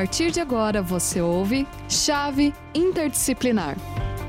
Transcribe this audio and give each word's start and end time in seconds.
partir 0.00 0.30
de 0.30 0.40
agora 0.40 0.80
você 0.80 1.20
ouve 1.20 1.66
Chave 1.86 2.54
Interdisciplinar. 2.74 3.76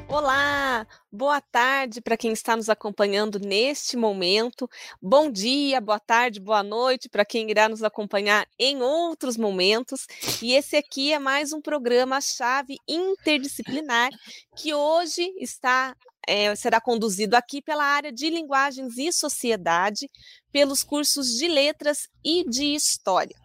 Olá, 0.05 0.85
boa 1.09 1.39
tarde 1.39 2.01
para 2.01 2.17
quem 2.17 2.33
está 2.33 2.57
nos 2.57 2.67
acompanhando 2.67 3.39
neste 3.39 3.95
momento. 3.95 4.69
Bom 5.01 5.31
dia, 5.31 5.79
boa 5.79 5.97
tarde, 5.97 6.41
boa 6.41 6.61
noite 6.61 7.07
para 7.07 7.23
quem 7.23 7.49
irá 7.49 7.69
nos 7.69 7.83
acompanhar 7.83 8.45
em 8.59 8.81
outros 8.81 9.37
momentos. 9.37 10.07
E 10.41 10.51
esse 10.55 10.75
aqui 10.75 11.13
é 11.13 11.19
mais 11.19 11.53
um 11.53 11.61
programa 11.61 12.19
Chave 12.19 12.75
Interdisciplinar 12.85 14.09
que 14.57 14.73
hoje 14.73 15.33
está 15.39 15.95
é, 16.27 16.53
será 16.53 16.81
conduzido 16.81 17.35
aqui 17.35 17.61
pela 17.61 17.85
área 17.85 18.11
de 18.11 18.29
linguagens 18.29 18.97
e 18.97 19.09
sociedade, 19.13 20.11
pelos 20.51 20.83
cursos 20.83 21.29
de 21.37 21.47
letras 21.47 22.09
e 22.25 22.43
de 22.43 22.75
história. 22.75 23.37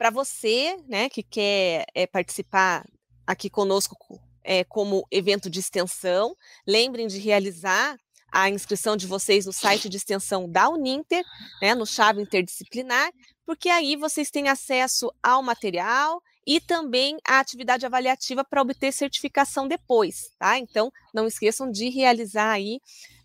Para 0.00 0.08
você, 0.08 0.78
né, 0.88 1.10
que 1.10 1.22
quer 1.22 1.84
é, 1.94 2.06
participar 2.06 2.88
aqui 3.26 3.50
conosco 3.50 4.18
é, 4.42 4.64
como 4.64 5.06
evento 5.10 5.50
de 5.50 5.60
extensão. 5.60 6.34
Lembrem 6.66 7.06
de 7.06 7.18
realizar 7.18 7.98
a 8.32 8.48
inscrição 8.48 8.96
de 8.96 9.06
vocês 9.06 9.44
no 9.44 9.52
site 9.52 9.90
de 9.90 9.98
extensão 9.98 10.50
da 10.50 10.70
Uninter, 10.70 11.22
né, 11.60 11.74
no 11.74 11.84
chave 11.84 12.22
interdisciplinar, 12.22 13.10
porque 13.44 13.68
aí 13.68 13.94
vocês 13.94 14.30
têm 14.30 14.48
acesso 14.48 15.12
ao 15.22 15.42
material 15.42 16.22
e 16.46 16.62
também 16.62 17.18
à 17.22 17.38
atividade 17.38 17.84
avaliativa 17.84 18.42
para 18.42 18.62
obter 18.62 18.94
certificação 18.94 19.68
depois, 19.68 20.30
tá? 20.38 20.56
Então, 20.58 20.90
não 21.12 21.26
esqueçam 21.26 21.70
de 21.70 21.90
realizar 21.90 22.52
aí 22.52 22.80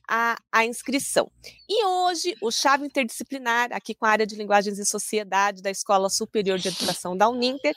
a, 0.08 0.38
a, 0.52 0.66
inscrição. 0.66 1.32
E 1.68 1.86
hoje, 1.86 2.36
o 2.42 2.52
Chave 2.52 2.86
Interdisciplinar, 2.86 3.70
aqui 3.72 3.94
com 3.96 4.06
a 4.06 4.10
área 4.10 4.26
de 4.26 4.36
Linguagens 4.36 4.80
e 4.80 4.86
Sociedade 4.86 5.62
da 5.62 5.70
Escola 5.70 6.10
Superior 6.10 6.58
de 6.58 6.68
Educação 6.68 7.16
da 7.16 7.30
Uninter, 7.30 7.76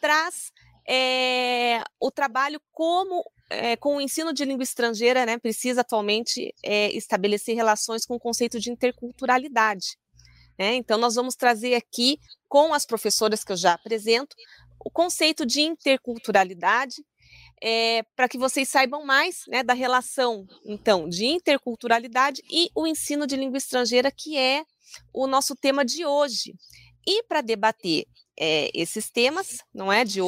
traz 0.00 0.52
é, 0.88 1.82
o 1.98 2.10
trabalho 2.10 2.60
como 2.72 3.24
é, 3.50 3.76
com 3.76 3.96
o 3.96 4.00
ensino 4.00 4.32
de 4.32 4.44
língua 4.44 4.64
estrangeira, 4.64 5.24
né, 5.26 5.38
precisa 5.38 5.82
atualmente 5.82 6.54
é, 6.62 6.90
estabelecer 6.92 7.54
relações 7.54 8.04
com 8.06 8.14
o 8.14 8.20
conceito 8.20 8.58
de 8.58 8.70
interculturalidade. 8.70 9.96
Né? 10.58 10.74
Então, 10.74 10.98
nós 10.98 11.14
vamos 11.14 11.34
trazer 11.34 11.74
aqui, 11.74 12.18
com 12.48 12.72
as 12.72 12.86
professoras 12.86 13.42
que 13.42 13.52
eu 13.52 13.56
já 13.56 13.74
apresento, 13.74 14.36
o 14.84 14.90
conceito 14.90 15.46
de 15.46 15.62
interculturalidade, 15.62 17.04
é, 17.62 18.02
para 18.16 18.28
que 18.28 18.38
vocês 18.38 18.68
saibam 18.68 19.04
mais 19.04 19.44
né, 19.48 19.62
da 19.62 19.74
relação, 19.74 20.46
então, 20.64 21.08
de 21.08 21.26
interculturalidade 21.26 22.42
e 22.50 22.68
o 22.74 22.86
ensino 22.86 23.26
de 23.26 23.36
língua 23.36 23.58
estrangeira, 23.58 24.10
que 24.10 24.36
é 24.36 24.64
o 25.12 25.26
nosso 25.26 25.54
tema 25.54 25.84
de 25.84 26.04
hoje. 26.04 26.54
E 27.06 27.22
para 27.24 27.40
debater 27.40 28.06
é, 28.38 28.70
esses 28.74 29.10
temas, 29.10 29.58
não 29.72 29.92
é, 29.92 30.04
de, 30.04 30.20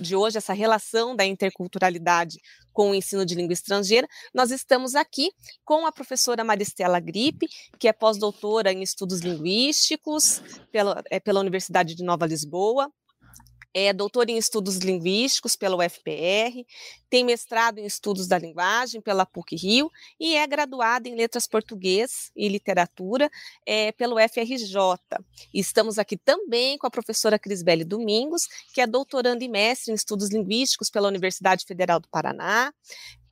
de 0.00 0.16
hoje, 0.16 0.38
essa 0.38 0.52
relação 0.52 1.14
da 1.14 1.24
interculturalidade 1.24 2.38
com 2.72 2.90
o 2.90 2.94
ensino 2.94 3.24
de 3.24 3.34
língua 3.34 3.52
estrangeira, 3.52 4.08
nós 4.34 4.50
estamos 4.50 4.94
aqui 4.94 5.30
com 5.64 5.86
a 5.86 5.92
professora 5.92 6.44
Maristela 6.44 7.00
Gripe, 7.00 7.46
que 7.78 7.88
é 7.88 7.92
pós-doutora 7.92 8.72
em 8.72 8.82
estudos 8.82 9.20
linguísticos 9.20 10.42
pela, 10.70 11.02
é, 11.10 11.18
pela 11.20 11.40
Universidade 11.40 11.94
de 11.94 12.04
Nova 12.04 12.26
Lisboa, 12.26 12.90
é 13.74 13.92
doutora 13.92 14.30
em 14.30 14.38
estudos 14.38 14.78
linguísticos 14.78 15.56
pela 15.56 15.76
UFPR, 15.76 16.64
tem 17.10 17.24
mestrado 17.24 17.78
em 17.78 17.86
estudos 17.86 18.26
da 18.26 18.38
linguagem 18.38 19.00
pela 19.00 19.24
PUC 19.24 19.56
Rio 19.56 19.90
e 20.18 20.36
é 20.36 20.46
graduada 20.46 21.08
em 21.08 21.14
letras 21.14 21.46
português 21.46 22.30
e 22.36 22.48
literatura 22.48 23.30
é, 23.66 23.92
pelo 23.92 24.16
FRJ. 24.18 24.74
estamos 25.52 25.98
aqui 25.98 26.16
também 26.16 26.76
com 26.76 26.86
a 26.86 26.90
professora 26.90 27.38
Crisbele 27.38 27.84
Domingos, 27.84 28.46
que 28.72 28.80
é 28.80 28.86
doutoranda 28.86 29.44
e 29.44 29.48
mestre 29.48 29.92
em 29.92 29.94
estudos 29.94 30.30
linguísticos 30.30 30.90
pela 30.90 31.08
Universidade 31.08 31.64
Federal 31.64 32.00
do 32.00 32.08
Paraná, 32.08 32.72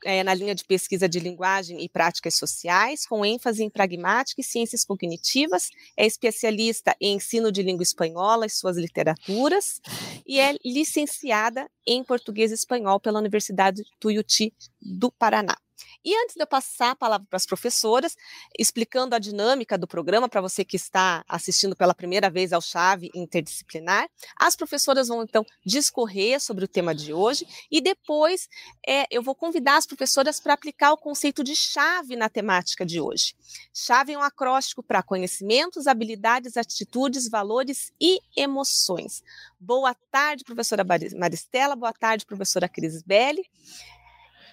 é, 0.07 0.23
na 0.23 0.33
linha 0.33 0.55
de 0.55 0.65
pesquisa 0.65 1.09
de 1.09 1.19
linguagem 1.19 1.83
e 1.83 1.89
práticas 1.89 2.37
sociais, 2.37 3.05
com 3.05 3.25
ênfase 3.25 3.65
em 3.65 3.69
pragmática 3.69 4.41
e 4.41 4.45
ciências 4.45 4.85
cognitivas, 4.85 5.69
é 5.97 6.07
especialista 6.07 6.97
em 7.01 7.17
ensino 7.17 7.51
de 7.51 7.61
língua 7.61 7.83
espanhola 7.83 8.47
e 8.47 8.51
suas 8.51 8.77
literaturas, 8.77 9.81
e 10.25 10.39
é 10.39 10.57
licenciada 10.65 11.69
em 11.85 12.05
português 12.05 12.53
e 12.53 12.55
espanhol 12.55 13.01
pela 13.01 13.19
Universidade 13.19 13.83
Tuiuti 13.99 14.55
do 14.81 15.11
Paraná. 15.11 15.57
E 16.05 16.15
antes 16.23 16.35
de 16.35 16.43
eu 16.43 16.47
passar 16.47 16.91
a 16.91 16.97
palavra 16.97 17.27
para 17.29 17.37
as 17.37 17.47
professoras, 17.47 18.17
explicando 18.59 19.15
a 19.15 19.19
dinâmica 19.19 19.77
do 19.77 19.87
programa 19.87 20.29
para 20.29 20.41
você 20.41 20.65
que 20.65 20.77
está 20.77 21.25
assistindo 21.29 21.77
pela 21.77 21.95
primeira 21.95 22.31
vez 22.31 22.53
ao 22.53 22.61
Chave 22.61 23.11
Interdisciplinar, 23.15 24.09
as 24.37 24.57
professoras 24.57 25.09
vão 25.09 25.23
então 25.23 25.45
discorrer 25.65 26.41
sobre 26.41 26.65
o 26.65 26.69
tema 26.69 26.95
de 26.95 27.13
hoje 27.13 27.47
e 27.71 27.81
depois 27.81 28.49
é, 28.87 29.07
eu 29.11 29.23
vou 29.23 29.35
convidar 29.35 29.77
as 29.77 29.87
professoras 29.87 30.41
para 30.41 30.55
aplicar 30.55 30.93
o 30.93 30.97
conceito 30.97 31.43
de 31.43 31.55
chave 31.55 32.17
na 32.17 32.29
temática 32.29 32.85
de 32.85 33.01
hoje. 33.01 33.35
Chave 33.73 34.13
é 34.13 34.19
um 34.19 34.23
acróstico 34.23 34.83
para 34.83 35.03
conhecimentos, 35.03 35.87
habilidades, 35.87 36.57
atitudes, 36.57 37.29
valores 37.29 37.93
e 38.01 38.21
emoções. 38.37 39.23
Boa 39.59 39.95
tarde, 40.11 40.45
professora 40.45 40.85
Maristela. 41.17 41.75
Boa 41.75 41.93
tarde, 41.93 42.27
professora 42.27 42.69
Cris 42.69 43.03
Belli. 43.03 43.45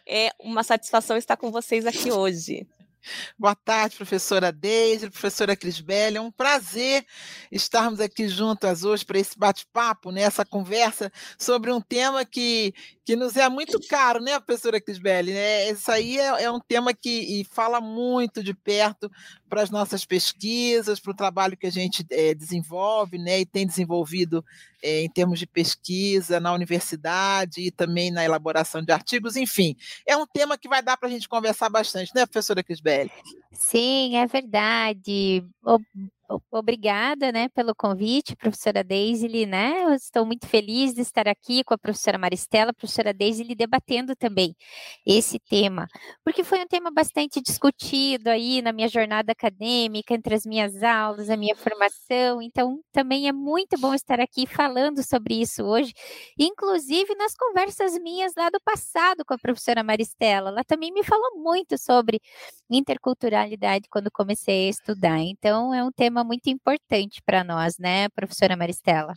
É 0.07 0.31
uma 0.39 0.63
satisfação 0.63 1.17
estar 1.17 1.37
com 1.37 1.51
vocês 1.51 1.85
aqui 1.85 2.11
hoje. 2.11 2.67
Boa 3.37 3.55
tarde, 3.55 3.97
professora 3.97 4.51
Deise, 4.51 5.09
professora 5.09 5.55
Crisbelli. 5.55 6.17
É 6.17 6.21
um 6.21 6.31
prazer 6.31 7.05
estarmos 7.51 7.99
aqui 7.99 8.27
juntas 8.29 8.83
hoje 8.83 9.03
para 9.05 9.19
esse 9.19 9.37
bate-papo, 9.37 10.11
né, 10.11 10.21
essa 10.21 10.45
conversa 10.45 11.11
sobre 11.37 11.71
um 11.71 11.81
tema 11.81 12.23
que, 12.23 12.73
que 13.05 13.15
nos 13.15 13.35
é 13.35 13.49
muito 13.49 13.79
caro, 13.87 14.21
né, 14.21 14.39
professora 14.39 14.79
Crisbelli? 14.79 15.33
Né? 15.33 15.69
Isso 15.71 15.91
aí 15.91 16.17
é, 16.17 16.43
é 16.43 16.51
um 16.51 16.59
tema 16.59 16.93
que 16.93 17.45
fala 17.51 17.81
muito 17.81 18.43
de 18.43 18.53
perto 18.53 19.11
para 19.49 19.61
as 19.61 19.69
nossas 19.69 20.05
pesquisas, 20.05 20.99
para 20.99 21.11
o 21.11 21.15
trabalho 21.15 21.57
que 21.57 21.67
a 21.67 21.71
gente 21.71 22.05
é, 22.09 22.33
desenvolve 22.33 23.17
né, 23.17 23.41
e 23.41 23.45
tem 23.45 23.67
desenvolvido 23.67 24.43
é, 24.81 25.01
em 25.03 25.09
termos 25.09 25.37
de 25.37 25.45
pesquisa 25.45 26.39
na 26.39 26.53
universidade 26.53 27.61
e 27.61 27.71
também 27.71 28.09
na 28.09 28.23
elaboração 28.23 28.81
de 28.81 28.91
artigos, 28.91 29.35
enfim, 29.35 29.75
é 30.07 30.15
um 30.15 30.25
tema 30.25 30.57
que 30.57 30.69
vai 30.69 30.81
dar 30.81 30.97
para 30.97 31.09
a 31.09 31.11
gente 31.11 31.27
conversar 31.27 31.69
bastante, 31.69 32.11
né, 32.15 32.25
professora 32.25 32.63
Crisbelli? 32.63 33.11
Sim, 33.51 34.15
é 34.15 34.25
verdade. 34.25 35.45
Obrigada, 36.51 37.31
né, 37.31 37.49
pelo 37.49 37.73
convite, 37.75 38.35
professora 38.35 38.83
Deisy, 38.83 39.45
né? 39.45 39.83
Eu 39.83 39.93
estou 39.93 40.25
muito 40.25 40.47
feliz 40.47 40.93
de 40.93 41.01
estar 41.01 41.27
aqui 41.27 41.63
com 41.63 41.73
a 41.73 41.77
professora 41.77 42.17
Maristela, 42.17 42.73
professora 42.73 43.13
Deisy, 43.13 43.43
debatendo 43.55 44.15
também 44.15 44.55
esse 45.05 45.39
tema, 45.39 45.87
porque 46.23 46.43
foi 46.43 46.59
um 46.61 46.67
tema 46.67 46.91
bastante 46.91 47.41
discutido 47.41 48.29
aí 48.29 48.61
na 48.61 48.71
minha 48.71 48.87
jornada 48.87 49.31
acadêmica, 49.31 50.13
entre 50.13 50.35
as 50.35 50.45
minhas 50.45 50.81
aulas, 50.83 51.29
a 51.29 51.37
minha 51.37 51.55
formação, 51.55 52.41
então 52.41 52.79
também 52.91 53.27
é 53.27 53.31
muito 53.31 53.77
bom 53.79 53.93
estar 53.93 54.19
aqui 54.19 54.45
falando 54.47 55.03
sobre 55.03 55.41
isso 55.41 55.63
hoje, 55.63 55.93
inclusive 56.37 57.15
nas 57.15 57.33
conversas 57.35 57.97
minhas 57.99 58.33
lá 58.37 58.49
do 58.49 58.59
passado 58.63 59.23
com 59.25 59.33
a 59.33 59.37
professora 59.37 59.83
Maristela, 59.83 60.49
ela 60.49 60.63
também 60.63 60.91
me 60.91 61.03
falou 61.03 61.37
muito 61.37 61.77
sobre 61.77 62.21
interculturalidade 62.69 63.87
quando 63.89 64.09
comecei 64.11 64.67
a 64.67 64.69
estudar, 64.69 65.19
então 65.19 65.73
é 65.73 65.83
um 65.83 65.91
tema 65.91 66.22
muito 66.23 66.47
importante 66.49 67.21
para 67.25 67.43
nós, 67.43 67.77
né, 67.77 68.09
professora 68.09 68.55
Maristela? 68.55 69.13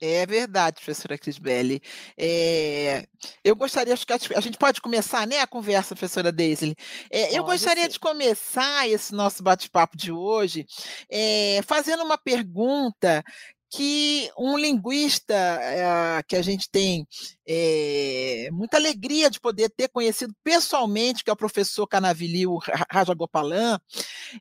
É 0.00 0.26
verdade, 0.26 0.76
professora 0.76 1.16
Crisbelli. 1.16 1.80
É, 2.18 3.06
eu 3.42 3.56
gostaria, 3.56 3.94
acho 3.94 4.06
que 4.06 4.12
a 4.12 4.40
gente 4.40 4.58
pode 4.58 4.80
começar 4.80 5.26
né, 5.26 5.40
a 5.40 5.46
conversa, 5.46 5.94
professora 5.94 6.30
Daisy. 6.30 6.74
É, 7.10 7.36
eu 7.36 7.42
gostaria 7.44 7.84
sim. 7.84 7.90
de 7.90 7.98
começar 7.98 8.86
esse 8.88 9.14
nosso 9.14 9.42
bate-papo 9.42 9.96
de 9.96 10.12
hoje 10.12 10.66
é, 11.10 11.60
fazendo 11.66 12.04
uma 12.04 12.18
pergunta 12.18 13.24
que 13.70 14.30
um 14.38 14.56
linguista 14.56 15.34
é, 15.34 16.22
que 16.22 16.36
a 16.36 16.42
gente 16.42 16.68
tem 16.70 17.06
é, 17.46 18.48
muita 18.52 18.76
alegria 18.76 19.30
de 19.30 19.40
poder 19.40 19.70
ter 19.70 19.88
conhecido 19.88 20.34
pessoalmente, 20.44 21.24
que 21.24 21.30
é 21.30 21.32
o 21.32 21.36
professor 21.36 21.86
Canavilio 21.86 22.58
Rajagopalan, 22.90 23.78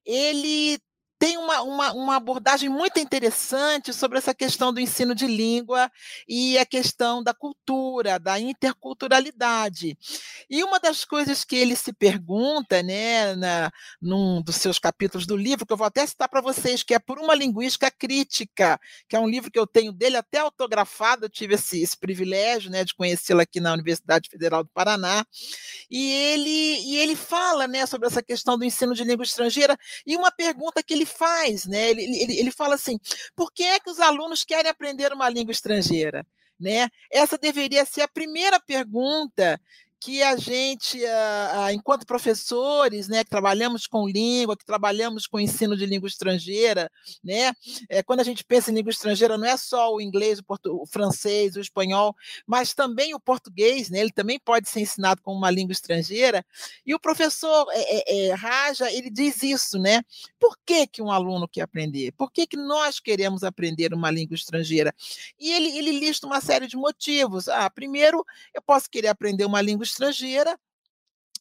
ele 0.05 0.77
tem 1.17 1.37
uma, 1.37 1.61
uma, 1.61 1.93
uma, 1.93 2.15
abordagem 2.15 2.69
muito 2.69 2.99
interessante 2.99 3.93
sobre 3.93 4.17
essa 4.17 4.33
questão 4.33 4.73
do 4.73 4.79
ensino 4.79 5.15
de 5.15 5.25
língua 5.25 5.89
e 6.27 6.57
a 6.57 6.65
questão 6.65 7.23
da 7.23 7.33
cultura, 7.33 8.19
da 8.19 8.39
interculturalidade. 8.39 9.97
E 10.49 10.63
uma 10.63 10.79
das 10.79 11.05
coisas 11.05 11.45
que 11.45 11.55
ele 11.55 11.75
se 11.75 11.93
pergunta, 11.93 12.83
né, 12.83 13.33
na, 13.35 13.71
num 14.01 14.41
dos 14.41 14.57
seus 14.57 14.77
capítulos 14.77 15.25
do 15.25 15.37
livro, 15.37 15.65
que 15.65 15.71
eu 15.71 15.77
vou 15.77 15.87
até 15.87 16.05
citar 16.05 16.27
para 16.27 16.41
vocês, 16.41 16.83
que 16.83 16.93
é 16.93 16.99
Por 16.99 17.17
uma 17.17 17.33
Linguística 17.33 17.89
Crítica, 17.89 18.79
que 19.07 19.15
é 19.15 19.19
um 19.19 19.27
livro 19.27 19.49
que 19.49 19.59
eu 19.59 19.65
tenho 19.65 19.93
dele 19.93 20.17
até 20.17 20.39
autografado, 20.39 21.25
eu 21.25 21.29
tive 21.29 21.55
esse, 21.55 21.81
esse 21.81 21.97
privilégio 21.97 22.69
né, 22.69 22.83
de 22.83 22.93
conhecê-lo 22.93 23.39
aqui 23.39 23.59
na 23.59 23.73
Universidade 23.73 24.29
Federal 24.29 24.63
do 24.63 24.69
Paraná. 24.73 25.25
E 25.89 26.11
ele, 26.11 26.49
e 26.49 26.97
ele 26.97 27.15
fala 27.15 27.67
né, 27.67 27.85
sobre 27.85 28.07
essa 28.07 28.21
questão 28.21 28.57
do 28.57 28.65
ensino 28.65 28.93
de 28.93 29.03
língua 29.03 29.23
estrangeira, 29.23 29.77
e 30.05 30.15
uma 30.15 30.31
pergunta 30.31 30.83
que 30.83 30.93
ele 30.93 31.04
ele 31.05 31.11
faz, 31.17 31.65
né? 31.65 31.91
Ele, 31.91 32.03
ele, 32.03 32.39
ele 32.39 32.51
fala 32.51 32.75
assim: 32.75 32.99
por 33.35 33.51
que 33.51 33.63
é 33.63 33.79
que 33.79 33.89
os 33.89 33.99
alunos 33.99 34.43
querem 34.43 34.69
aprender 34.69 35.13
uma 35.13 35.29
língua 35.29 35.51
estrangeira? 35.51 36.25
Né? 36.59 36.89
Essa 37.11 37.37
deveria 37.37 37.85
ser 37.85 38.01
a 38.01 38.07
primeira 38.07 38.59
pergunta 38.61 39.59
que 40.05 40.21
a 40.21 40.37
gente, 40.37 41.01
enquanto 41.73 42.05
professores, 42.05 43.07
né, 43.07 43.23
que 43.23 43.29
trabalhamos 43.31 43.87
com 43.87 44.07
língua, 44.07 44.55
que 44.55 44.63
trabalhamos 44.63 45.25
com 45.25 45.39
ensino 45.39 45.75
de 45.75 45.83
língua 45.83 46.07
estrangeira, 46.07 46.91
né, 47.23 47.51
é, 47.89 48.03
quando 48.03 48.19
a 48.19 48.23
gente 48.23 48.43
pensa 48.43 48.69
em 48.69 48.75
língua 48.75 48.91
estrangeira, 48.91 49.35
não 49.35 49.47
é 49.47 49.57
só 49.57 49.91
o 49.91 49.99
inglês, 49.99 50.39
o, 50.39 50.83
o 50.83 50.85
francês, 50.85 51.55
o 51.55 51.59
espanhol, 51.59 52.15
mas 52.45 52.75
também 52.75 53.15
o 53.15 53.19
português, 53.19 53.89
né, 53.89 53.99
ele 53.99 54.11
também 54.11 54.37
pode 54.37 54.69
ser 54.69 54.81
ensinado 54.81 55.23
como 55.23 55.39
uma 55.39 55.49
língua 55.49 55.71
estrangeira. 55.71 56.45
E 56.85 56.93
o 56.93 56.99
professor 56.99 57.65
é, 57.71 58.27
é, 58.27 58.33
Raja, 58.35 58.91
ele 58.91 59.09
diz 59.09 59.41
isso, 59.41 59.79
né? 59.79 60.03
Por 60.39 60.55
que, 60.63 60.85
que 60.85 61.01
um 61.01 61.09
aluno 61.09 61.47
quer 61.47 61.61
aprender? 61.61 62.11
Por 62.11 62.31
que, 62.31 62.45
que 62.45 62.57
nós 62.57 62.99
queremos 62.99 63.43
aprender 63.43 63.91
uma 63.91 64.11
língua 64.11 64.35
estrangeira? 64.35 64.93
E 65.39 65.51
ele, 65.51 65.75
ele 65.79 65.99
lista 65.99 66.27
uma 66.27 66.41
série 66.41 66.67
de 66.67 66.77
motivos. 66.77 67.47
Ah, 67.47 67.67
primeiro, 67.71 68.23
eu 68.53 68.61
posso 68.61 68.87
querer 68.87 69.07
aprender 69.07 69.45
uma 69.45 69.61
língua 69.61 69.83
estrangeira, 69.95 70.59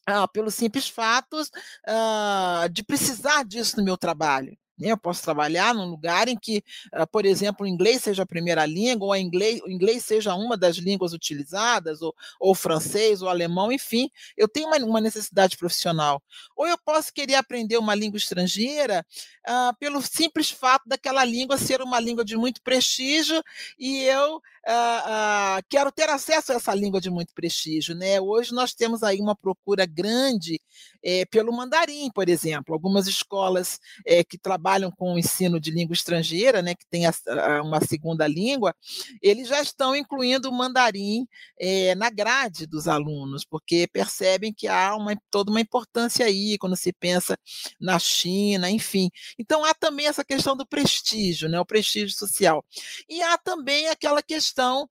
ah, 0.05 0.27
pelos 0.27 0.55
simples 0.55 0.87
fatos 0.87 1.51
ah, 1.87 2.67
de 2.71 2.83
precisar 2.83 3.43
disso 3.43 3.77
no 3.77 3.83
meu 3.83 3.97
trabalho. 3.97 4.57
Né? 4.77 4.91
Eu 4.91 4.97
posso 4.97 5.21
trabalhar 5.23 5.73
num 5.73 5.85
lugar 5.85 6.27
em 6.27 6.37
que, 6.37 6.63
ah, 6.91 7.07
por 7.07 7.25
exemplo, 7.25 7.65
o 7.65 7.67
inglês 7.67 8.03
seja 8.03 8.23
a 8.23 8.25
primeira 8.25 8.65
língua, 8.65 9.07
ou 9.07 9.15
inglês, 9.15 9.61
o 9.61 9.69
inglês 9.69 10.03
seja 10.03 10.35
uma 10.35 10.57
das 10.57 10.75
línguas 10.75 11.13
utilizadas, 11.13 12.01
ou, 12.01 12.13
ou 12.39 12.53
francês, 12.53 13.21
ou 13.21 13.29
alemão, 13.29 13.71
enfim, 13.71 14.09
eu 14.35 14.47
tenho 14.47 14.67
uma, 14.67 14.77
uma, 14.77 15.01
necessidade 15.01 15.57
profissional. 15.57 16.21
Ou 16.55 16.67
eu 16.67 16.77
posso 16.83 17.13
querer 17.13 17.35
aprender 17.35 17.77
uma 17.77 17.95
língua 17.95 18.17
estrangeira 18.17 19.05
ah, 19.47 19.73
pelo 19.79 20.01
simples 20.01 20.49
fato 20.49 20.87
daquela 20.87 21.23
língua 21.23 21.57
ser 21.57 21.81
uma 21.81 21.99
língua 21.99 22.25
de 22.25 22.35
muito 22.35 22.61
prestígio 22.61 23.41
e 23.79 24.03
eu 24.03 24.41
ah, 24.67 25.59
quero 25.69 25.91
ter 25.91 26.09
acesso 26.09 26.51
a 26.51 26.55
essa 26.55 26.73
língua 26.73 26.99
de 26.99 27.09
muito 27.09 27.33
prestígio. 27.33 27.95
Né? 27.95 28.19
Hoje 28.19 28.53
nós 28.53 28.73
temos 28.73 29.03
aí 29.03 29.19
uma 29.21 29.35
procura 29.35 29.85
grande 29.85 30.59
é, 31.03 31.25
pelo 31.25 31.53
mandarim, 31.53 32.09
por 32.11 32.27
exemplo. 32.27 32.73
Algumas 32.73 33.07
escolas 33.07 33.79
é, 34.05 34.23
que 34.23 34.37
trabalham 34.37 34.64
com 34.95 35.13
o 35.13 35.19
ensino 35.19 35.59
de 35.59 35.71
língua 35.71 35.93
estrangeira, 35.93 36.61
né, 36.61 36.75
que 36.75 36.85
tem 36.87 37.05
a, 37.05 37.13
a, 37.27 37.61
uma 37.61 37.81
segunda 37.81 38.27
língua, 38.27 38.75
eles 39.21 39.47
já 39.47 39.61
estão 39.61 39.95
incluindo 39.95 40.49
o 40.49 40.53
mandarim 40.53 41.27
é, 41.59 41.93
na 41.95 42.09
grade 42.09 42.65
dos 42.65 42.87
alunos, 42.87 43.45
porque 43.45 43.87
percebem 43.91 44.53
que 44.53 44.67
há 44.67 44.95
uma, 44.95 45.15
toda 45.29 45.51
uma 45.51 45.61
importância 45.61 46.25
aí 46.25 46.57
quando 46.57 46.75
se 46.75 46.91
pensa 46.93 47.37
na 47.79 47.99
China, 47.99 48.69
enfim. 48.69 49.09
Então 49.37 49.63
há 49.63 49.73
também 49.73 50.07
essa 50.07 50.23
questão 50.23 50.55
do 50.55 50.65
prestígio, 50.65 51.47
né, 51.47 51.59
o 51.59 51.65
prestígio 51.65 52.15
social. 52.15 52.63
E 53.07 53.21
há 53.21 53.37
também 53.37 53.87
aquela 53.87 54.21
questão 54.21 54.89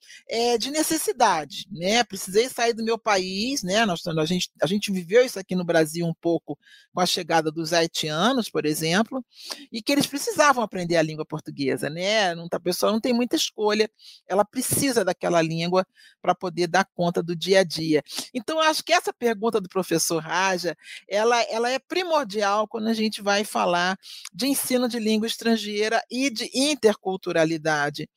de 0.59 0.71
necessidade, 0.71 1.67
né? 1.71 2.05
Precisei 2.05 2.49
sair 2.49 2.73
do 2.73 2.85
meu 2.85 2.99
país, 2.99 3.63
né? 3.63 3.85
Nós, 3.87 4.07
a, 4.07 4.25
gente, 4.25 4.51
a 4.61 4.67
gente 4.67 4.93
viveu 4.93 5.25
isso 5.25 5.39
aqui 5.39 5.55
no 5.55 5.65
Brasil 5.65 6.07
um 6.07 6.15
pouco 6.15 6.59
com 6.93 7.01
a 7.01 7.07
chegada 7.07 7.51
dos 7.51 7.73
haitianos, 7.73 8.49
por 8.49 8.65
exemplo, 8.65 9.25
e 9.73 9.83
que 9.83 9.93
eles 9.93 10.07
precisavam 10.07 10.63
aprender 10.63 10.97
a 10.97 11.03
língua 11.03 11.25
portuguesa, 11.25 11.89
né? 11.91 12.35
Não, 12.35 12.47
a 12.51 12.61
pessoa 12.61 12.93
não 12.93 13.01
tem 13.01 13.13
muita 13.13 13.37
escolha, 13.37 13.91
ela 14.27 14.45
precisa 14.45 15.05
daquela 15.05 15.41
língua 15.43 15.87
para 16.21 16.35
poder 16.35 16.67
dar 16.67 16.87
conta 16.95 17.23
do 17.23 17.35
dia 17.35 17.61
a 17.61 17.65
dia. 17.65 18.03
Então, 18.33 18.61
acho 18.61 18.83
que 18.85 18.93
essa 18.93 19.13
pergunta 19.13 19.61
do 19.61 19.69
professor 19.69 20.23
Raja, 20.23 20.77
ela, 21.09 21.41
ela 21.45 21.71
é 21.71 21.79
primordial 21.79 22.67
quando 22.69 22.89
a 22.89 22.95
gente 22.95 23.23
vai 23.23 23.45
falar 23.45 23.99
de 24.33 24.47
ensino 24.47 24.89
de 24.89 24.99
língua 24.99 25.27
estrangeira 25.27 26.03
e 26.11 26.31
de 26.31 26.51
interculturalidade 26.55 28.09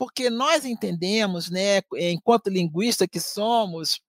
porque 0.00 0.30
nós 0.30 0.64
entendemos, 0.64 1.50
né, 1.50 1.82
enquanto 1.92 2.48
linguista 2.48 3.06
que 3.06 3.20
somos, 3.20 4.00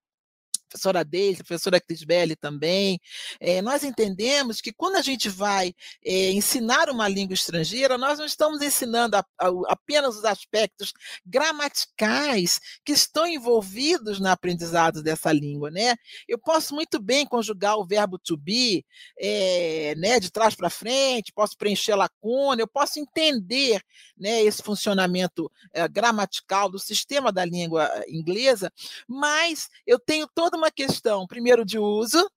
professora 0.71 1.03
Deise, 1.03 1.43
professora 1.43 1.81
Crisbelli 1.81 2.35
também, 2.35 2.99
é, 3.39 3.61
nós 3.61 3.83
entendemos 3.83 4.61
que 4.61 4.71
quando 4.71 4.95
a 4.95 5.01
gente 5.01 5.27
vai 5.27 5.73
é, 6.03 6.31
ensinar 6.31 6.89
uma 6.89 7.07
língua 7.09 7.33
estrangeira, 7.33 7.97
nós 7.97 8.17
não 8.17 8.25
estamos 8.25 8.61
ensinando 8.61 9.17
a, 9.17 9.25
a, 9.37 9.49
apenas 9.67 10.15
os 10.15 10.23
aspectos 10.23 10.93
gramaticais 11.25 12.59
que 12.85 12.93
estão 12.93 13.27
envolvidos 13.27 14.19
no 14.19 14.29
aprendizado 14.29 15.03
dessa 15.03 15.31
língua, 15.33 15.69
né? 15.69 15.95
Eu 16.27 16.39
posso 16.39 16.73
muito 16.73 17.01
bem 17.01 17.25
conjugar 17.25 17.77
o 17.77 17.85
verbo 17.85 18.17
to 18.17 18.37
be, 18.37 18.85
é, 19.19 19.93
né, 19.97 20.19
de 20.19 20.31
trás 20.31 20.55
para 20.55 20.69
frente, 20.69 21.33
posso 21.33 21.57
preencher 21.57 21.95
lacuna, 21.95 22.61
eu 22.61 22.67
posso 22.67 22.99
entender, 22.99 23.81
né, 24.17 24.41
esse 24.41 24.63
funcionamento 24.63 25.51
gramatical 25.91 26.69
do 26.69 26.79
sistema 26.79 27.31
da 27.31 27.43
língua 27.43 27.89
inglesa, 28.07 28.71
mas 29.07 29.69
eu 29.85 29.99
tenho 29.99 30.27
toda 30.33 30.60
uma 30.61 30.71
questão, 30.71 31.25
primeiro, 31.25 31.65
de 31.65 31.79
uso, 31.79 32.29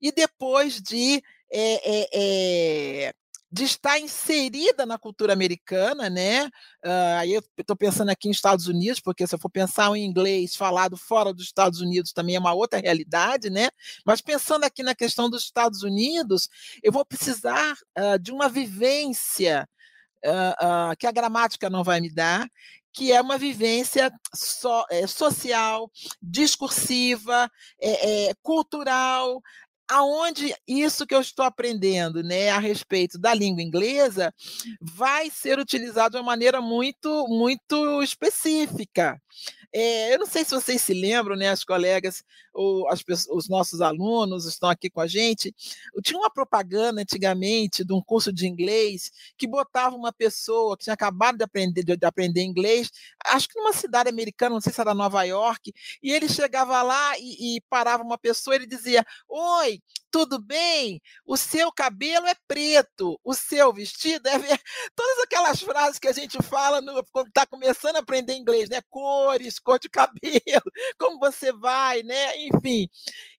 e 0.00 0.10
depois 0.10 0.80
de, 0.80 1.22
é, 1.52 2.00
é, 2.00 2.08
é, 2.14 3.12
de 3.50 3.64
estar 3.64 3.98
inserida 3.98 4.84
na 4.84 4.98
cultura 4.98 5.32
americana, 5.32 6.10
né? 6.10 6.46
Uh, 6.84 7.16
aí 7.18 7.32
eu 7.32 7.42
estou 7.58 7.76
pensando 7.76 8.10
aqui 8.10 8.28
em 8.28 8.30
Estados 8.30 8.66
Unidos, 8.66 9.00
porque 9.00 9.26
se 9.26 9.34
eu 9.34 9.38
for 9.38 9.50
pensar 9.50 9.94
em 9.96 10.04
inglês 10.04 10.54
falado 10.54 10.96
fora 10.96 11.32
dos 11.32 11.44
Estados 11.44 11.80
Unidos 11.80 12.12
também 12.12 12.36
é 12.36 12.38
uma 12.38 12.52
outra 12.52 12.78
realidade, 12.78 13.48
né? 13.48 13.70
Mas 14.04 14.20
pensando 14.20 14.64
aqui 14.64 14.82
na 14.82 14.94
questão 14.94 15.30
dos 15.30 15.44
Estados 15.44 15.82
Unidos, 15.82 16.48
eu 16.82 16.92
vou 16.92 17.04
precisar 17.04 17.74
uh, 17.98 18.18
de 18.18 18.32
uma 18.32 18.48
vivência 18.48 19.68
Uh, 20.24 20.90
uh, 20.90 20.96
que 20.98 21.06
a 21.06 21.12
gramática 21.12 21.70
não 21.70 21.84
vai 21.84 22.00
me 22.00 22.12
dar, 22.12 22.50
que 22.98 23.12
é 23.12 23.20
uma 23.20 23.38
vivência 23.38 24.12
so, 24.34 24.84
é, 24.90 25.06
social, 25.06 25.88
discursiva, 26.20 27.48
é, 27.80 28.30
é, 28.30 28.34
cultural, 28.42 29.40
aonde 29.90 30.54
isso 30.66 31.06
que 31.06 31.14
eu 31.14 31.20
estou 31.20 31.44
aprendendo, 31.44 32.22
né, 32.22 32.50
a 32.50 32.58
respeito 32.58 33.18
da 33.18 33.32
língua 33.32 33.62
inglesa, 33.62 34.32
vai 34.80 35.30
ser 35.30 35.58
utilizado 35.58 36.12
de 36.12 36.16
uma 36.18 36.24
maneira 36.24 36.60
muito, 36.60 37.26
muito 37.28 38.02
específica. 38.02 39.20
É, 39.72 40.14
eu 40.14 40.18
não 40.18 40.26
sei 40.26 40.44
se 40.44 40.54
vocês 40.54 40.80
se 40.80 40.94
lembram, 40.94 41.36
né, 41.36 41.50
as 41.50 41.62
colegas, 41.62 42.24
ou 42.54 42.88
as, 42.88 43.04
os 43.30 43.48
nossos 43.48 43.80
alunos 43.80 44.46
estão 44.46 44.68
aqui 44.68 44.88
com 44.88 45.00
a 45.00 45.06
gente. 45.06 45.54
Tinha 46.02 46.18
uma 46.18 46.30
propaganda 46.30 47.00
antigamente 47.02 47.84
de 47.84 47.92
um 47.92 48.02
curso 48.02 48.32
de 48.32 48.46
inglês 48.46 49.10
que 49.36 49.46
botava 49.46 49.94
uma 49.94 50.12
pessoa 50.12 50.76
que 50.76 50.84
tinha 50.84 50.94
acabado 50.94 51.36
de 51.36 51.44
aprender, 51.44 51.84
de, 51.84 51.96
de 51.96 52.06
aprender 52.06 52.42
inglês, 52.42 52.90
acho 53.26 53.48
que 53.48 53.58
numa 53.58 53.72
cidade 53.72 54.08
americana, 54.08 54.54
não 54.54 54.60
sei 54.60 54.72
se 54.72 54.80
era 54.80 54.94
Nova 54.94 55.22
York, 55.24 55.72
e 56.02 56.10
ele 56.12 56.28
chegava 56.28 56.82
lá 56.82 57.18
e, 57.18 57.56
e 57.56 57.60
parava 57.68 58.02
uma 58.02 58.18
pessoa 58.18 58.54
e 58.56 58.58
ele 58.58 58.66
dizia: 58.66 59.04
Oi, 59.28 59.77
tudo 60.10 60.38
bem? 60.38 61.00
O 61.26 61.36
seu 61.36 61.70
cabelo 61.72 62.26
é 62.26 62.34
preto, 62.46 63.18
o 63.22 63.34
seu 63.34 63.72
vestido 63.72 64.26
é 64.28 64.38
ver 64.38 64.60
todas 64.96 65.18
aquelas 65.24 65.60
frases 65.60 65.98
que 65.98 66.08
a 66.08 66.12
gente 66.12 66.42
fala 66.42 66.80
no, 66.80 67.04
quando 67.12 67.28
está 67.28 67.46
começando 67.46 67.96
a 67.96 68.00
aprender 68.00 68.34
inglês, 68.34 68.68
né? 68.68 68.80
Cores, 68.88 69.58
cor 69.58 69.78
de 69.78 69.88
cabelo, 69.90 70.70
como 70.98 71.18
você 71.18 71.52
vai, 71.52 72.02
né? 72.02 72.46
Enfim, 72.46 72.88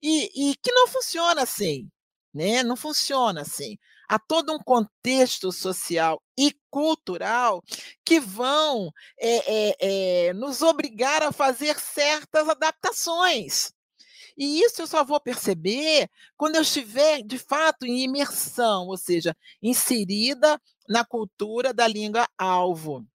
e, 0.01 0.51
e 0.51 0.55
que 0.57 0.71
não 0.71 0.87
funciona 0.87 1.43
assim, 1.43 1.89
né? 2.33 2.63
Não 2.63 2.75
funciona 2.75 3.41
assim. 3.41 3.77
Há 4.07 4.17
todo 4.17 4.53
um 4.53 4.59
contexto 4.59 5.51
social 5.51 6.19
e 6.37 6.51
cultural 6.71 7.63
que 8.03 8.19
vão 8.19 8.91
é, 9.19 9.69
é, 9.69 10.27
é, 10.29 10.33
nos 10.33 10.63
obrigar 10.63 11.21
a 11.21 11.31
fazer 11.31 11.79
certas 11.79 12.49
adaptações. 12.49 13.71
E 14.39 14.61
isso 14.61 14.81
eu 14.81 14.87
só 14.87 15.03
vou 15.03 15.19
perceber 15.19 16.09
quando 16.37 16.55
eu 16.55 16.61
estiver, 16.63 17.21
de 17.23 17.37
fato, 17.37 17.85
em 17.85 18.05
imersão, 18.05 18.87
ou 18.87 18.97
seja, 18.97 19.35
inserida 19.61 20.59
na 20.87 21.05
cultura 21.05 21.73
da 21.73 21.85
língua 21.87 22.25
alvo. 22.37 23.05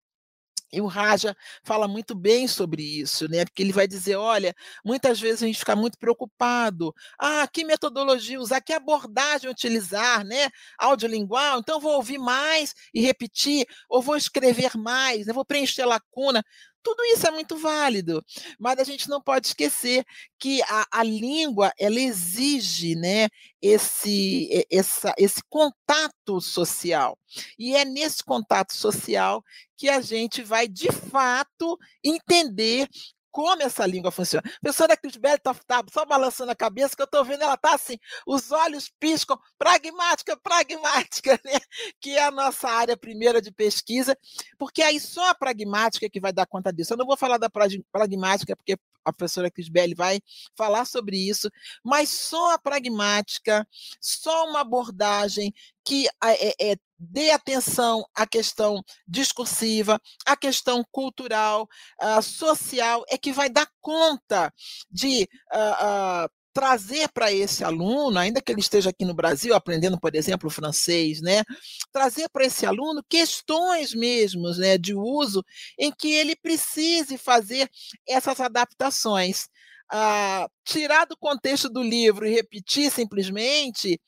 E 0.72 0.80
o 0.80 0.86
Raja 0.86 1.36
fala 1.62 1.86
muito 1.86 2.14
bem 2.16 2.48
sobre 2.48 2.82
isso, 2.82 3.28
né? 3.28 3.44
Porque 3.44 3.62
ele 3.62 3.72
vai 3.72 3.86
dizer: 3.86 4.16
olha, 4.16 4.54
muitas 4.84 5.20
vezes 5.20 5.42
a 5.42 5.46
gente 5.46 5.58
fica 5.58 5.76
muito 5.76 5.96
preocupado. 5.98 6.92
Ah, 7.18 7.46
que 7.46 7.64
metodologia 7.64 8.40
usar, 8.40 8.60
que 8.60 8.72
abordagem 8.72 9.48
utilizar, 9.48 10.24
né? 10.24 10.48
Audiolingual, 10.78 11.60
então 11.60 11.80
vou 11.80 11.94
ouvir 11.94 12.18
mais 12.18 12.74
e 12.92 13.00
repetir, 13.00 13.66
ou 13.88 14.02
vou 14.02 14.16
escrever 14.16 14.76
mais, 14.76 15.26
né? 15.26 15.32
vou 15.32 15.44
preencher 15.44 15.84
lacuna. 15.84 16.42
Tudo 16.84 17.02
isso 17.06 17.26
é 17.26 17.30
muito 17.30 17.56
válido, 17.56 18.22
mas 18.58 18.78
a 18.78 18.84
gente 18.84 19.08
não 19.08 19.20
pode 19.20 19.46
esquecer 19.46 20.04
que 20.38 20.62
a, 20.64 20.86
a 20.92 21.02
língua 21.02 21.72
ela 21.78 21.98
exige 21.98 22.94
né, 22.94 23.28
esse, 23.60 24.66
essa, 24.70 25.14
esse 25.16 25.42
contato 25.48 26.42
social. 26.42 27.18
E 27.58 27.74
é 27.74 27.86
nesse 27.86 28.22
contato 28.22 28.74
social 28.74 29.42
que 29.76 29.88
a 29.88 30.02
gente 30.02 30.42
vai, 30.42 30.68
de 30.68 30.92
fato, 30.92 31.78
entender 32.04 32.86
como 33.34 33.60
essa 33.64 33.84
língua 33.84 34.12
funciona. 34.12 34.44
A 34.46 34.60
professora 34.60 34.96
Crisbelli 34.96 35.34
está 35.34 35.52
tá 35.52 35.84
só 35.92 36.06
balançando 36.06 36.52
a 36.52 36.54
cabeça, 36.54 36.94
que 36.94 37.02
eu 37.02 37.04
estou 37.04 37.24
vendo, 37.24 37.42
ela 37.42 37.54
está 37.54 37.74
assim, 37.74 37.98
os 38.24 38.52
olhos 38.52 38.88
piscam, 39.00 39.36
pragmática, 39.58 40.36
pragmática, 40.36 41.32
né? 41.44 41.58
que 42.00 42.10
é 42.10 42.22
a 42.22 42.30
nossa 42.30 42.68
área 42.68 42.96
primeira 42.96 43.42
de 43.42 43.50
pesquisa, 43.50 44.16
porque 44.56 44.82
aí 44.82 45.00
só 45.00 45.30
a 45.30 45.34
pragmática 45.34 46.08
que 46.08 46.20
vai 46.20 46.32
dar 46.32 46.46
conta 46.46 46.72
disso. 46.72 46.92
Eu 46.92 46.96
não 46.96 47.06
vou 47.06 47.16
falar 47.16 47.36
da 47.36 47.50
pragmática, 47.50 48.54
porque 48.54 48.78
a 49.04 49.12
professora 49.12 49.50
Crisbelli 49.50 49.96
vai 49.96 50.20
falar 50.56 50.84
sobre 50.84 51.16
isso, 51.16 51.50
mas 51.82 52.10
só 52.10 52.54
a 52.54 52.58
pragmática, 52.58 53.66
só 54.00 54.48
uma 54.48 54.60
abordagem 54.60 55.52
que 55.84 56.06
é, 56.22 56.72
é, 56.72 56.76
dê 57.04 57.30
atenção 57.30 58.04
à 58.14 58.26
questão 58.26 58.82
discursiva, 59.06 60.00
à 60.26 60.36
questão 60.36 60.84
cultural, 60.90 61.68
uh, 62.02 62.22
social, 62.22 63.04
é 63.08 63.18
que 63.18 63.32
vai 63.32 63.48
dar 63.48 63.68
conta 63.80 64.52
de 64.90 65.28
uh, 65.52 66.24
uh, 66.26 66.28
trazer 66.54 67.08
para 67.12 67.32
esse 67.32 67.64
aluno, 67.64 68.16
ainda 68.16 68.40
que 68.40 68.52
ele 68.52 68.60
esteja 68.60 68.90
aqui 68.90 69.04
no 69.04 69.12
Brasil 69.12 69.54
aprendendo, 69.54 69.98
por 69.98 70.14
exemplo, 70.14 70.48
francês, 70.48 71.20
né, 71.20 71.42
trazer 71.92 72.28
para 72.32 72.46
esse 72.46 72.64
aluno 72.64 73.02
questões 73.08 73.92
mesmo, 73.92 74.48
né, 74.56 74.78
de 74.78 74.94
uso 74.94 75.44
em 75.78 75.90
que 75.92 76.12
ele 76.12 76.36
precise 76.36 77.18
fazer 77.18 77.68
essas 78.08 78.40
adaptações. 78.40 79.48
Ah, 79.90 80.48
tirar 80.64 81.04
do 81.06 81.16
contexto 81.16 81.68
do 81.68 81.82
livro 81.82 82.26
e 82.26 82.32
repetir 82.32 82.90
simplesmente 82.90 84.00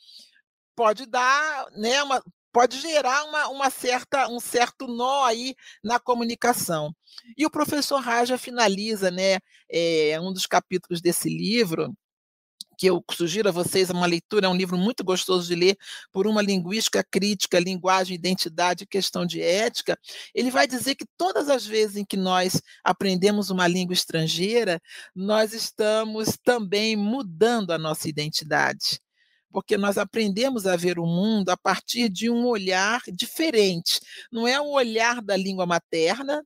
pode 0.77 1.07
dar, 1.07 1.67
né, 1.73 2.03
uma, 2.03 2.23
pode 2.57 2.81
gerar 2.81 3.23
uma, 3.25 3.49
uma, 3.49 3.69
certa, 3.69 4.29
um 4.29 4.41
certo 4.41 4.87
nó 4.87 5.25
aí 5.25 5.55
na 5.85 6.01
comunicação. 6.01 6.91
E 7.37 7.45
o 7.45 7.51
professor 7.51 8.01
Raja 8.01 8.39
finaliza, 8.39 9.11
né, 9.11 9.41
é, 9.71 10.19
um 10.23 10.33
dos 10.33 10.47
capítulos 10.47 11.03
desse 11.03 11.29
livro, 11.29 11.95
que 12.79 12.87
eu 12.87 13.05
sugiro 13.11 13.51
a 13.51 13.53
vocês 13.53 13.91
uma 13.91 14.07
leitura, 14.07 14.47
é 14.47 14.49
um 14.49 14.57
livro 14.57 14.79
muito 14.79 15.05
gostoso 15.05 15.47
de 15.47 15.55
ler, 15.55 15.77
por 16.11 16.27
uma 16.27 16.41
linguística 16.41 17.05
crítica, 17.05 17.61
linguagem, 17.61 18.15
identidade, 18.15 18.87
questão 18.87 19.27
de 19.27 19.43
ética. 19.43 19.99
Ele 20.35 20.51
vai 20.51 20.67
dizer 20.67 20.95
que 20.95 21.05
todas 21.19 21.51
as 21.51 21.67
vezes 21.67 21.97
em 21.97 22.07
que 22.07 22.17
nós 22.17 22.63
aprendemos 22.83 23.51
uma 23.51 23.69
língua 23.69 23.93
estrangeira, 23.93 24.81
nós 25.15 25.53
estamos 25.53 26.39
também 26.43 26.97
mudando 26.97 27.73
a 27.73 27.77
nossa 27.77 28.09
identidade. 28.09 28.99
Porque 29.57 29.79
nós 29.79 29.97
aprendemos 29.97 30.67
a 30.67 30.77
ver 30.77 30.99
o 30.99 31.07
mundo 31.07 31.49
a 31.49 31.57
partir 31.57 32.11
de 32.11 32.29
um 32.29 32.45
olhar 32.45 33.01
diferente. 33.11 33.99
Não 34.31 34.47
é 34.47 34.61
o 34.61 34.67
olhar 34.67 35.23
da 35.23 35.35
língua 35.35 35.65
materna, 35.65 36.45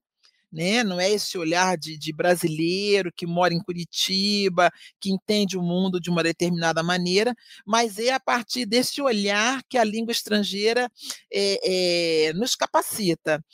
né? 0.52 0.84
não 0.84 1.00
é 1.00 1.10
esse 1.10 1.36
olhar 1.36 1.76
de, 1.76 1.98
de, 1.98 2.12
brasileiro 2.12 3.10
que 3.12 3.26
mora 3.26 3.52
em 3.52 3.58
Curitiba, 3.58 4.70
que 5.00 5.10
entende 5.10 5.58
o 5.58 5.62
mundo 5.62 6.00
de 6.00 6.08
uma 6.08 6.22
determinada 6.22 6.84
maneira, 6.84 7.34
mas 7.66 7.98
é 7.98 8.12
a 8.12 8.20
partir 8.20 8.64
desse 8.64 9.02
olhar 9.02 9.60
que 9.68 9.76
a 9.76 9.82
língua 9.82 10.12
estrangeira 10.12 10.88
é, 11.32 12.28
é, 12.28 12.32
nos 12.34 12.54
capacita. 12.54 13.44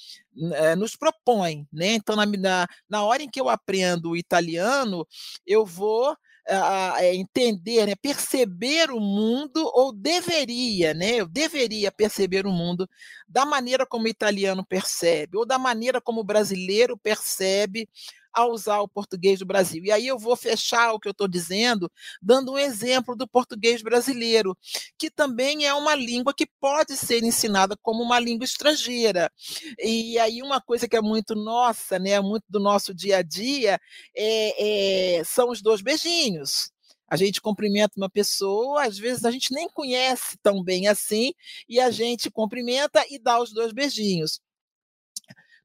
É, 0.52 0.76
nos 0.76 0.94
propõe, 0.94 1.66
né? 1.72 1.94
Então, 1.94 2.14
na, 2.14 2.66
na 2.90 3.02
hora 3.02 3.22
em 3.22 3.30
que 3.30 3.40
eu 3.40 3.48
aprendo 3.48 4.10
o 4.10 4.16
italiano, 4.18 5.06
eu 5.46 5.64
vou 5.64 6.14
a, 6.48 7.04
entender, 7.14 7.86
né, 7.86 7.94
perceber 7.94 8.90
o 8.90 9.00
mundo, 9.00 9.70
ou 9.74 9.92
deveria, 9.92 10.94
né, 10.94 11.16
eu 11.16 11.26
deveria 11.26 11.90
perceber 11.90 12.46
o 12.46 12.52
mundo 12.52 12.88
da 13.28 13.44
maneira 13.44 13.86
como 13.86 14.04
o 14.04 14.08
italiano 14.08 14.64
percebe, 14.64 15.36
ou 15.36 15.46
da 15.46 15.58
maneira 15.58 16.00
como 16.00 16.20
o 16.20 16.24
brasileiro 16.24 16.96
percebe 16.96 17.88
a 18.36 18.46
usar 18.46 18.80
o 18.80 18.88
português 18.88 19.38
do 19.38 19.46
Brasil. 19.46 19.82
E 19.82 19.90
aí 19.90 20.06
eu 20.06 20.18
vou 20.18 20.36
fechar 20.36 20.92
o 20.92 21.00
que 21.00 21.08
eu 21.08 21.12
estou 21.12 21.26
dizendo, 21.26 21.90
dando 22.20 22.52
um 22.52 22.58
exemplo 22.58 23.16
do 23.16 23.26
português 23.26 23.80
brasileiro, 23.82 24.56
que 24.98 25.10
também 25.10 25.64
é 25.64 25.72
uma 25.72 25.94
língua 25.94 26.34
que 26.34 26.46
pode 26.60 26.96
ser 26.98 27.24
ensinada 27.24 27.74
como 27.82 28.02
uma 28.02 28.20
língua 28.20 28.44
estrangeira. 28.44 29.32
E 29.78 30.18
aí 30.18 30.42
uma 30.42 30.60
coisa 30.60 30.86
que 30.86 30.96
é 30.96 31.00
muito 31.00 31.34
nossa, 31.34 31.98
né, 31.98 32.20
muito 32.20 32.44
do 32.48 32.60
nosso 32.60 32.94
dia 32.94 33.18
a 33.18 33.22
dia, 33.22 33.80
é, 34.14 35.18
é, 35.20 35.24
são 35.24 35.48
os 35.50 35.62
dois 35.62 35.80
beijinhos. 35.80 36.70
A 37.08 37.16
gente 37.16 37.40
cumprimenta 37.40 37.94
uma 37.96 38.10
pessoa, 38.10 38.84
às 38.84 38.98
vezes 38.98 39.24
a 39.24 39.30
gente 39.30 39.52
nem 39.54 39.68
conhece 39.70 40.36
tão 40.42 40.62
bem 40.62 40.88
assim, 40.88 41.32
e 41.68 41.78
a 41.80 41.90
gente 41.90 42.30
cumprimenta 42.30 43.04
e 43.08 43.18
dá 43.18 43.40
os 43.40 43.52
dois 43.52 43.72
beijinhos. 43.72 44.40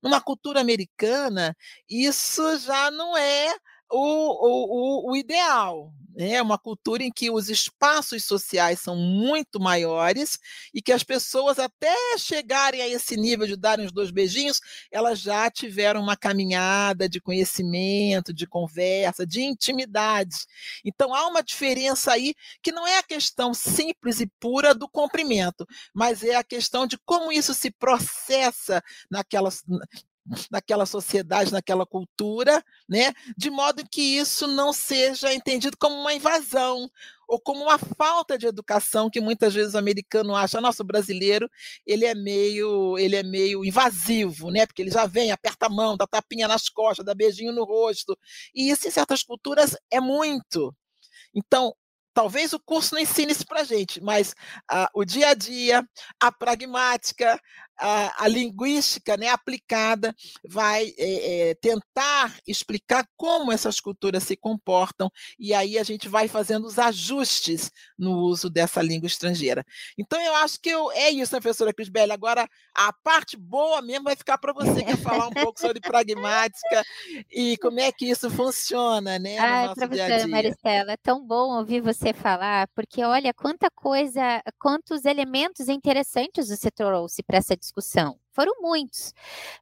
Numa 0.04 0.20
cultura 0.22 0.60
americana, 0.62 1.56
isso 1.90 2.58
já 2.60 2.90
não 2.92 3.16
é 3.18 3.54
o, 3.92 5.08
o, 5.08 5.12
o, 5.12 5.16
ideal. 5.16 5.92
É 6.18 6.42
uma 6.42 6.58
cultura 6.58 7.04
em 7.04 7.12
que 7.12 7.32
os 7.32 7.50
espaços 7.50 8.26
sociais 8.26 8.82
são 8.82 8.98
muito 8.98 9.62
maiores 9.62 10.38
e 10.74 10.82
que 10.82 10.92
as 10.92 11.04
pessoas, 11.04 11.58
até 11.58 11.96
chegarem 12.18 12.82
a 12.82 12.88
esse 12.88 13.16
nível 13.16 13.48
de 13.48 13.56
darem 13.56 13.86
os 13.86 13.94
dois 13.94 14.12
beijinhos, 14.12 14.60
elas 14.92 15.20
já 15.22 15.50
tiveram 15.50 16.02
uma 16.02 16.18
caminhada 16.18 17.08
de 17.08 17.22
conhecimento, 17.22 18.34
de 18.34 18.46
conversa, 18.46 19.26
de 19.26 19.42
intimidade. 19.42 20.36
Então 20.84 21.16
há 21.16 21.28
uma 21.28 21.42
diferença 21.42 22.12
aí 22.12 22.36
que 22.62 22.74
não 22.74 22.86
é 22.86 22.98
a 22.98 23.04
questão 23.04 23.54
simples 23.54 24.20
e 24.20 24.30
pura 24.38 24.76
do 24.76 24.90
cumprimento, 24.90 25.66
mas 25.94 26.24
é 26.24 26.36
a 26.36 26.44
questão 26.44 26.86
de 26.86 26.98
como 27.06 27.32
isso 27.32 27.54
se 27.54 27.72
processa 27.72 28.84
naquelas 29.10 29.64
naquela 30.52 30.86
sociedade, 30.86 31.52
naquela 31.52 31.86
cultura, 31.86 32.64
né? 32.88 33.14
De 33.38 33.50
modo 33.50 33.84
que 33.90 34.02
isso 34.02 34.48
não 34.48 34.72
seja 34.72 35.34
entendido 35.34 35.76
como 35.78 35.96
uma 35.96 36.14
invasão 36.14 36.90
ou 37.28 37.40
como 37.40 37.64
uma 37.64 37.78
falta 37.78 38.38
de 38.38 38.46
educação 38.46 39.10
que 39.10 39.22
muitas 39.22 39.54
vezes 39.54 39.74
o 39.74 39.78
americano 39.78 40.36
acha, 40.36 40.60
nosso 40.60 40.84
brasileiro, 40.84 41.50
ele 41.86 42.06
é 42.06 42.14
meio, 42.14 42.98
ele 42.98 43.16
é 43.16 43.24
meio 43.24 43.64
invasivo, 43.64 44.52
né? 44.52 44.66
Porque 44.66 44.82
ele 44.82 44.92
já 44.92 45.06
vem, 45.06 45.32
aperta 45.32 45.68
a 45.68 45.70
mão, 45.70 45.96
dá 45.96 46.06
tapinha 46.06 46.48
nas 46.48 46.70
costas, 46.70 47.06
dá 47.06 47.16
beijinho 47.16 47.54
no 47.54 47.64
rosto. 47.64 48.18
E 48.54 48.70
isso 48.70 48.88
em 48.88 48.92
certas 48.92 49.24
culturas 49.24 49.76
é 49.90 50.02
muito. 50.02 50.76
Então, 51.34 51.74
talvez 52.14 52.52
o 52.52 52.60
curso 52.60 52.94
não 52.94 53.02
ensine 53.02 53.32
isso 53.32 53.46
para 53.46 53.62
a 53.62 53.64
gente, 53.64 54.02
mas 54.04 54.36
o 54.94 55.06
dia 55.06 55.30
a 55.30 55.34
dia, 55.34 55.88
a 56.20 56.30
pragmática, 56.30 57.40
a, 57.82 58.26
a 58.26 58.28
linguística 58.28 59.18
né, 59.18 59.30
aplicada 59.30 60.16
vai 60.48 60.94
é, 60.98 61.50
é, 61.50 61.56
tentar 61.56 62.38
explicar 62.48 63.06
como 63.18 63.52
essas 63.52 63.80
culturas 63.80 64.24
se 64.24 64.38
comportam, 64.38 65.10
e 65.40 65.52
aí 65.54 65.80
a 65.80 65.84
gente 65.84 66.08
vai 66.08 66.28
fazendo 66.28 66.68
os 66.68 66.78
ajustes 66.78 67.72
no 67.98 68.20
uso 68.20 68.50
dessa 68.50 68.82
língua 68.82 69.08
estrangeira. 69.08 69.66
Então, 69.98 70.22
eu 70.22 70.36
acho 70.36 70.60
que 70.62 70.70
eu, 70.70 70.92
é 70.92 71.10
isso, 71.10 71.34
né, 71.34 71.42
professora 71.42 71.74
Crisbelli. 71.74 72.12
Agora, 72.12 72.48
a 72.76 72.94
parte 72.94 73.36
boa 73.36 73.82
mesmo 73.82 74.04
vai 74.04 74.16
ficar 74.16 74.38
para 74.38 74.54
você, 74.54 74.84
que 74.84 74.92
é 74.92 74.98
falar 74.98 75.28
um 75.28 75.32
pouco 75.34 75.60
sobre 75.60 75.80
pragmática 75.82 76.84
e 77.32 77.58
como 77.58 77.80
é 77.80 77.92
que 77.92 78.06
isso 78.06 78.30
funciona 78.30 79.18
né, 79.18 79.38
no 79.38 79.44
Ai, 79.44 79.66
nosso 79.68 79.76
professora 79.76 80.08
dia 80.08 80.16
a 80.16 80.20
dia. 80.20 80.28
Maristela, 80.28 80.92
é 80.92 80.98
tão 80.98 81.26
bom 81.26 81.58
ouvir 81.58 81.82
você 81.82 82.14
falar, 82.14 82.68
porque 82.76 83.04
olha 83.04 83.34
quanta 83.34 83.72
coisa, 83.72 84.22
quantos 84.60 85.06
elementos 85.06 85.68
interessantes 85.68 86.50
você 86.50 86.70
trouxe 86.70 87.24
para 87.24 87.38
essa 87.38 87.58
discussão 87.58 87.71
discussão. 87.72 88.20
Foram 88.34 88.54
muitos, 88.62 89.14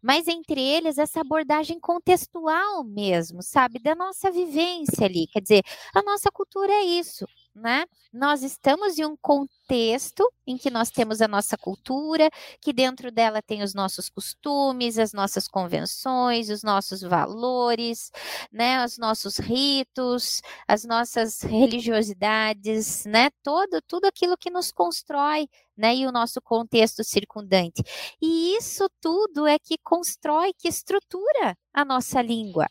mas 0.01 0.28
entre 0.28 0.62
eles 0.62 0.98
essa 1.00 1.22
abordagem 1.22 1.80
contextual 1.80 2.84
mesmo, 2.84 3.42
sabe, 3.42 3.80
da 3.80 3.96
nossa 3.96 4.32
vivência 4.32 5.06
ali. 5.08 5.28
Quer 5.28 5.42
dizer, 5.42 5.63
a 5.96 6.01
nossa 6.04 6.30
cultura 6.32 6.72
é 6.72 6.84
isso, 6.84 7.25
né? 7.60 7.86
Nós 8.12 8.42
estamos 8.42 8.98
em 8.98 9.06
um 9.06 9.16
contexto 9.18 10.28
em 10.48 10.58
que 10.58 10.70
nós 10.70 10.89
temos 10.89 11.22
a 11.22 11.28
nossa 11.28 11.58
cultura, 11.58 12.30
que 12.60 12.74
dentro 12.74 13.12
dela 13.12 13.42
tem 13.42 13.62
os 13.62 13.74
nossos 13.74 14.10
costumes, 14.10 14.98
as 14.98 15.13
nossas 15.13 15.48
convenções, 15.48 16.50
os 16.50 16.63
nossos 16.63 17.01
valores, 17.01 18.12
né, 18.51 18.84
os 18.84 18.98
nossos 18.98 19.38
ritos, 19.38 20.42
as 20.68 20.84
nossas 20.86 21.42
religiosidades, 21.42 23.06
né, 23.06 23.30
todo 23.44 23.82
tudo 23.88 24.06
aquilo 24.06 24.38
que 24.38 24.50
nos 24.50 24.72
constrói, 24.72 25.48
né, 25.78 25.96
e 25.96 26.08
o 26.08 26.12
nosso 26.12 26.42
contexto 26.42 27.04
circundante. 27.04 27.84
E 28.22 28.56
isso 28.58 28.89
tudo 29.00 29.48
é 29.48 29.60
que 29.60 29.78
constrói, 29.84 30.51
que 30.58 30.68
estrutura 30.68 31.56
a 31.74 31.86
nossa 31.86 32.22
língua. 32.22 32.68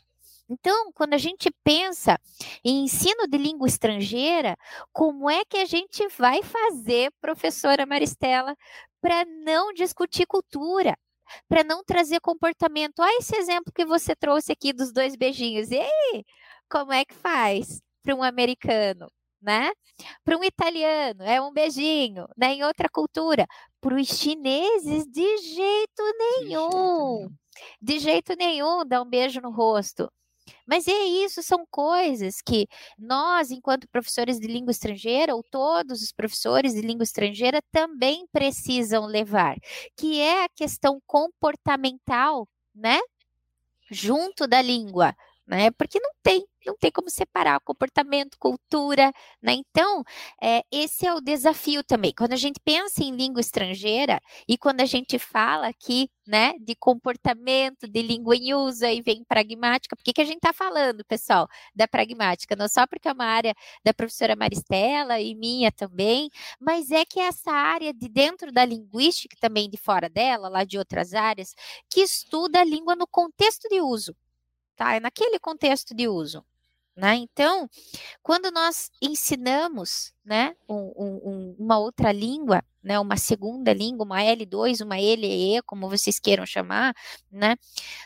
Então, 0.49 0.91
quando 0.93 1.13
a 1.13 1.17
gente 1.17 1.51
pensa 1.63 2.17
em 2.63 2.83
ensino 2.83 3.27
de 3.27 3.37
língua 3.37 3.67
estrangeira, 3.67 4.57
como 4.91 5.29
é 5.29 5.45
que 5.45 5.57
a 5.57 5.65
gente 5.65 6.07
vai 6.17 6.41
fazer, 6.43 7.11
professora 7.21 7.85
Maristela, 7.85 8.55
para 9.01 9.25
não 9.25 9.73
discutir 9.73 10.25
cultura? 10.25 10.97
Para 11.47 11.63
não 11.63 11.83
trazer 11.83 12.19
comportamento. 12.21 12.99
Olha 12.99 13.19
esse 13.19 13.35
exemplo 13.35 13.71
que 13.73 13.85
você 13.85 14.15
trouxe 14.15 14.51
aqui 14.51 14.73
dos 14.73 14.91
dois 14.91 15.15
beijinhos. 15.15 15.69
E 15.71 15.79
aí, 15.79 16.25
como 16.69 16.91
é 16.91 17.05
que 17.05 17.13
faz 17.13 17.79
para 18.03 18.15
um 18.15 18.23
americano? 18.23 19.07
né? 19.41 19.71
Para 20.23 20.37
um 20.37 20.43
italiano 20.43 21.23
é 21.23 21.41
um 21.41 21.51
beijinho, 21.51 22.27
né? 22.37 22.53
Em 22.53 22.63
outra 22.63 22.89
cultura, 22.89 23.45
para 23.81 23.95
os 23.95 24.07
chineses 24.07 25.05
de 25.07 25.37
jeito 25.37 26.03
nenhum, 26.17 27.29
de 27.29 27.29
jeito 27.29 27.29
nenhum, 27.29 27.29
de 27.81 27.99
jeito 27.99 28.35
nenhum 28.35 28.85
dá 28.85 29.01
um 29.01 29.09
beijo 29.09 29.41
no 29.41 29.51
rosto. 29.51 30.11
Mas 30.67 30.87
é 30.87 31.03
isso, 31.05 31.41
são 31.43 31.65
coisas 31.69 32.41
que 32.41 32.67
nós, 32.97 33.51
enquanto 33.51 33.87
professores 33.89 34.39
de 34.39 34.47
língua 34.47 34.71
estrangeira, 34.71 35.35
ou 35.35 35.43
todos 35.43 36.01
os 36.01 36.11
professores 36.11 36.73
de 36.73 36.81
língua 36.81 37.03
estrangeira, 37.03 37.61
também 37.71 38.25
precisam 38.31 39.05
levar, 39.05 39.55
que 39.97 40.19
é 40.19 40.43
a 40.45 40.49
questão 40.49 40.99
comportamental, 41.07 42.47
né? 42.75 42.99
Junto 43.91 44.47
da 44.47 44.61
língua, 44.61 45.15
né? 45.49 45.71
Porque 45.71 45.99
não 45.99 46.11
tem, 46.21 46.45
não 46.65 46.77
tem 46.77 46.91
como 46.91 47.09
separar 47.09 47.59
comportamento, 47.61 48.37
cultura, 48.37 49.11
né? 49.41 49.53
Então, 49.53 50.03
é, 50.41 50.61
esse 50.71 51.07
é 51.07 51.13
o 51.13 51.19
desafio 51.19 51.83
também. 51.83 52.13
Quando 52.15 52.33
a 52.33 52.37
gente 52.37 52.59
pensa 52.63 53.03
em 53.03 53.15
língua 53.15 53.41
estrangeira 53.41 54.21
e 54.47 54.57
quando 54.57 54.81
a 54.81 54.85
gente 54.85 55.17
fala 55.17 55.67
aqui, 55.67 56.07
né, 56.27 56.53
de 56.59 56.75
comportamento, 56.75 57.87
de 57.87 58.01
língua 58.03 58.35
em 58.35 58.53
uso, 58.53 58.85
aí 58.85 59.01
vem 59.01 59.23
pragmática. 59.23 59.95
Por 59.95 60.03
que, 60.03 60.13
que 60.13 60.21
a 60.21 60.25
gente 60.25 60.37
está 60.37 60.53
falando, 60.53 61.03
pessoal, 61.03 61.47
da 61.75 61.87
pragmática? 61.87 62.55
Não 62.55 62.67
só 62.67 62.85
porque 62.85 63.07
é 63.07 63.11
uma 63.13 63.25
área 63.25 63.55
da 63.83 63.91
professora 63.91 64.35
Maristela 64.35 65.19
e 65.19 65.33
minha 65.33 65.71
também, 65.71 66.29
mas 66.59 66.91
é 66.91 67.03
que 67.05 67.19
essa 67.19 67.51
área 67.51 67.91
de 67.91 68.07
dentro 68.07 68.51
da 68.51 68.63
linguística, 68.63 69.35
também 69.41 69.67
de 69.67 69.77
fora 69.77 70.07
dela, 70.07 70.47
lá 70.47 70.63
de 70.63 70.77
outras 70.77 71.15
áreas, 71.15 71.55
que 71.89 72.01
estuda 72.01 72.59
a 72.61 72.63
língua 72.63 72.95
no 72.95 73.07
contexto 73.07 73.67
de 73.67 73.81
uso 73.81 74.15
tá? 74.79 74.95
É 74.95 74.99
naquele 75.01 75.37
contexto 75.37 75.93
de 75.93 76.07
uso. 76.07 76.43
Né? 76.95 77.15
Então, 77.15 77.69
quando 78.23 78.49
nós 78.51 78.89
ensinamos 79.01 80.13
né, 80.23 80.55
um, 80.67 80.91
um, 80.97 81.55
uma 81.57 81.77
outra 81.77 82.11
língua, 82.11 82.63
né, 82.83 82.99
uma 82.99 83.15
segunda 83.15 83.73
língua, 83.73 84.05
uma 84.05 84.19
L2, 84.19 84.83
uma 84.83 84.97
LE, 84.97 85.61
como 85.65 85.89
vocês 85.89 86.19
queiram 86.19 86.45
chamar, 86.45 86.93
né, 87.31 87.55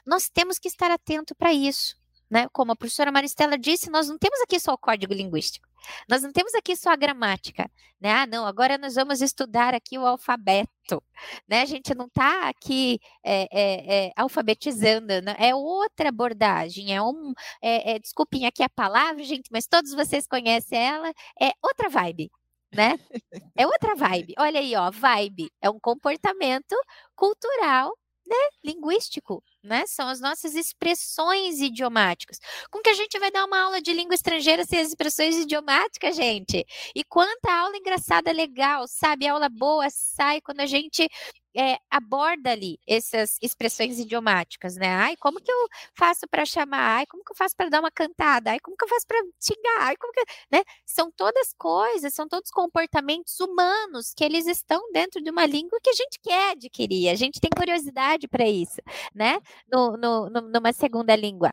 nós 0.06 0.30
temos 0.30 0.60
que 0.60 0.68
estar 0.68 0.92
atento 0.92 1.34
para 1.34 1.54
isso. 1.54 1.96
Né? 2.30 2.48
Como 2.52 2.72
a 2.72 2.76
professora 2.76 3.12
Maristela 3.12 3.58
disse, 3.58 3.90
nós 3.90 4.10
não 4.10 4.18
temos 4.18 4.40
aqui 4.42 4.60
só 4.60 4.74
o 4.74 4.78
código 4.78 5.14
linguístico. 5.14 5.68
Nós 6.10 6.24
não 6.24 6.32
temos 6.32 6.54
aqui 6.54 6.76
só 6.76 6.92
a 6.92 6.96
gramática, 6.96 7.70
né? 8.00 8.12
Ah, 8.12 8.28
não, 8.28 8.46
agora 8.46 8.78
nós 8.78 8.96
vamos 8.96 9.22
estudar 9.22 9.74
aqui 9.74 9.98
o 9.98 10.06
alfabeto, 10.06 11.02
né? 11.48 11.62
A 11.62 11.66
gente 11.66 11.94
não 11.96 12.06
está 12.08 12.50
aqui 12.50 13.00
é, 13.24 13.48
é, 13.52 14.08
é, 14.08 14.12
alfabetizando, 14.16 15.22
né? 15.22 15.36
é 15.40 15.56
outra 15.56 16.10
abordagem, 16.10 16.96
é 16.96 17.02
um, 17.02 17.34
é, 17.62 17.94
é, 17.94 18.00
desculpem 18.00 18.46
aqui 18.46 18.64
a 18.64 18.70
palavra, 18.70 19.24
gente, 19.24 19.50
mas 19.52 19.68
todos 19.68 19.94
vocês 19.94 20.28
conhecem 20.28 20.78
ela, 20.80 21.10
é 21.42 21.52
outra 21.62 21.90
vibe, 21.90 22.30
né? 22.74 22.98
É 23.56 23.68
outra 23.68 23.96
vibe. 23.96 24.34
Olha 24.40 24.60
aí, 24.60 24.76
ó, 24.76 24.92
vibe 24.92 25.52
é 25.62 25.70
um 25.70 25.80
comportamento 25.80 26.76
cultural 27.16 27.94
né, 28.26 28.36
linguístico, 28.64 29.44
né? 29.64 29.86
São 29.88 30.08
as 30.08 30.20
nossas 30.20 30.56
expressões 30.56 31.60
idiomáticas. 31.60 32.40
Como 32.70 32.84
que 32.84 32.90
a 32.90 32.94
gente 32.94 33.18
vai 33.20 33.32
dar 33.32 33.46
uma 33.46 33.60
aula 33.60 33.82
de 33.82 33.94
língua 33.94 34.16
estrangeira 34.16 34.66
sem 34.66 34.80
as 34.80 34.90
expressões 34.90 35.36
idiomáticas, 35.38 36.16
gente? 36.16 36.66
E 36.96 37.04
quanta 37.04 37.52
aula 37.52 37.78
engraçada, 37.78 38.32
legal, 38.32 38.88
sabe? 38.88 39.28
Aula 39.28 39.50
boa 39.50 39.88
sai 39.90 40.42
quando 40.42 40.60
a 40.60 40.66
gente 40.66 41.08
é, 41.56 41.78
aborda 41.90 42.52
ali 42.52 42.80
essas 42.88 43.38
expressões 43.42 44.00
idiomáticas, 44.00 44.76
né? 44.76 44.88
Ai, 44.88 45.16
como 45.18 45.40
que 45.40 45.52
eu 45.52 45.68
faço 45.96 46.28
para 46.28 46.46
chamar? 46.46 46.98
Ai, 46.98 47.06
como 47.06 47.24
que 47.24 47.32
eu 47.32 47.36
faço 47.36 47.56
para 47.56 47.70
dar 47.70 47.80
uma 47.80 47.92
cantada? 47.92 48.52
Ai, 48.52 48.60
como 48.60 48.76
que 48.76 48.84
eu 48.84 48.88
faço 48.90 49.06
para 49.08 49.20
xingar? 49.40 49.82
Ai, 49.82 49.96
como 49.98 50.12
que, 50.14 50.24
né? 50.52 50.64
São 50.86 51.12
todas 51.12 51.54
coisas, 51.58 52.14
são 52.14 52.28
todos 52.28 52.50
comportamentos 52.50 53.40
humanos 53.40 54.14
que 54.16 54.24
eles 54.24 54.48
estão 54.48 54.92
dentro 54.92 55.22
de 55.22 55.30
uma 55.30 55.46
língua 55.46 55.80
que 55.82 55.90
a 55.90 55.94
gente 55.94 56.20
quer 56.22 56.52
adquirir. 56.52 57.10
A 57.10 57.16
gente 57.16 57.40
tem 57.40 57.52
curiosidade 57.56 58.28
para 58.28 58.48
isso, 58.48 58.82
né? 59.14 59.40
No, 59.72 59.98
no, 59.98 60.30
no, 60.30 60.42
numa 60.42 60.74
segunda 60.74 61.16
língua. 61.16 61.52